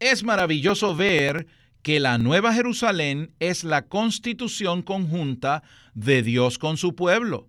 Es 0.00 0.22
maravilloso 0.22 0.94
ver 0.94 1.46
que 1.82 2.00
la 2.00 2.18
Nueva 2.18 2.52
Jerusalén 2.52 3.32
es 3.38 3.64
la 3.64 3.82
constitución 3.86 4.82
conjunta 4.82 5.62
de 5.94 6.22
Dios 6.22 6.58
con 6.58 6.76
su 6.76 6.94
pueblo 6.94 7.48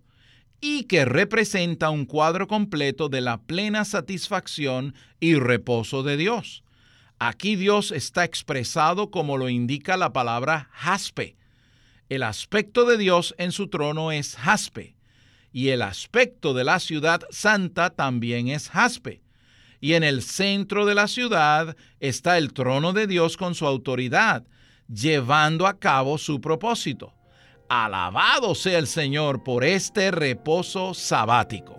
y 0.60 0.84
que 0.84 1.04
representa 1.04 1.90
un 1.90 2.04
cuadro 2.04 2.46
completo 2.46 3.08
de 3.08 3.20
la 3.20 3.38
plena 3.38 3.84
satisfacción 3.84 4.94
y 5.18 5.34
reposo 5.34 6.02
de 6.02 6.16
Dios. 6.16 6.62
Aquí 7.18 7.56
Dios 7.56 7.92
está 7.92 8.24
expresado 8.24 9.10
como 9.10 9.36
lo 9.36 9.48
indica 9.48 9.96
la 9.96 10.12
palabra 10.12 10.68
jaspe. 10.72 11.36
El 12.08 12.22
aspecto 12.22 12.84
de 12.86 12.96
Dios 12.96 13.34
en 13.38 13.52
su 13.52 13.68
trono 13.68 14.10
es 14.10 14.36
jaspe 14.36 14.96
y 15.52 15.68
el 15.68 15.82
aspecto 15.82 16.54
de 16.54 16.64
la 16.64 16.78
ciudad 16.80 17.22
santa 17.30 17.90
también 17.90 18.48
es 18.48 18.68
jaspe. 18.68 19.20
Y 19.80 19.94
en 19.94 20.04
el 20.04 20.22
centro 20.22 20.84
de 20.84 20.94
la 20.94 21.08
ciudad 21.08 21.76
está 22.00 22.38
el 22.38 22.52
trono 22.52 22.92
de 22.92 23.06
Dios 23.06 23.36
con 23.36 23.54
su 23.54 23.66
autoridad, 23.66 24.44
llevando 24.88 25.66
a 25.66 25.78
cabo 25.78 26.18
su 26.18 26.40
propósito. 26.40 27.14
Alabado 27.68 28.54
sea 28.54 28.78
el 28.78 28.86
Señor 28.86 29.42
por 29.42 29.64
este 29.64 30.10
reposo 30.10 30.92
sabático. 30.92 31.78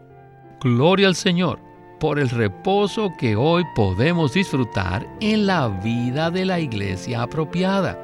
Gloria 0.62 1.08
al 1.08 1.16
Señor 1.16 1.60
por 2.02 2.18
el 2.18 2.30
reposo 2.30 3.14
que 3.20 3.36
hoy 3.36 3.64
podemos 3.76 4.34
disfrutar 4.34 5.08
en 5.20 5.46
la 5.46 5.68
vida 5.68 6.32
de 6.32 6.46
la 6.46 6.60
iglesia 6.60 7.22
apropiada. 7.22 7.96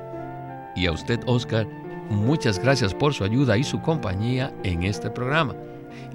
Y 0.76 0.86
a 0.86 0.92
usted, 0.92 1.20
Oscar, 1.26 1.68
muchas 2.12 2.60
gracias 2.60 2.94
por 2.94 3.16
su 3.16 3.24
ayuda 3.24 3.58
y 3.58 3.64
su 3.64 3.82
compañía 3.82 4.54
en 4.64 4.84
este 4.84 5.10
programa. 5.10 5.56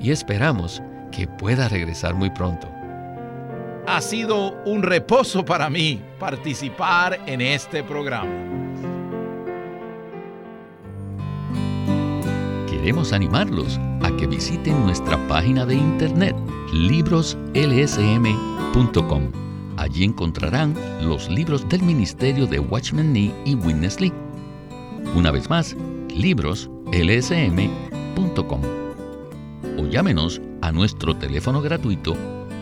Y 0.01 0.13
esperamos 0.13 0.81
que 1.11 1.27
pueda 1.27 1.69
regresar 1.69 2.15
muy 2.15 2.31
pronto. 2.31 2.69
Ha 3.87 4.01
sido 4.01 4.53
un 4.65 4.83
reposo 4.83 5.45
para 5.45 5.69
mí 5.69 6.01
participar 6.19 7.21
en 7.27 7.41
este 7.41 7.83
programa. 7.83 8.53
queremos 12.83 13.13
animarlos 13.13 13.79
a 14.03 14.11
que 14.17 14.27
visiten 14.27 14.85
nuestra 14.85 15.17
página 15.29 15.65
de 15.65 15.77
internet 15.77 16.35
libroslsm.com. 16.73 19.23
Allí 19.77 20.03
encontrarán 20.03 20.75
los 21.01 21.31
libros 21.31 21.69
del 21.69 21.85
ministerio 21.85 22.49
de 22.49 22.59
Watchman 22.59 23.13
Nee 23.13 23.33
y 23.45 23.55
Witness 23.55 24.01
Lee. 24.01 24.13
Una 25.15 25.31
vez 25.31 25.49
más, 25.49 25.77
libroslsm.com. 26.09 28.61
O 29.79 29.87
llámenos 29.87 30.43
a 30.61 30.73
nuestro 30.73 31.17
teléfono 31.17 31.63
gratuito 31.63 32.17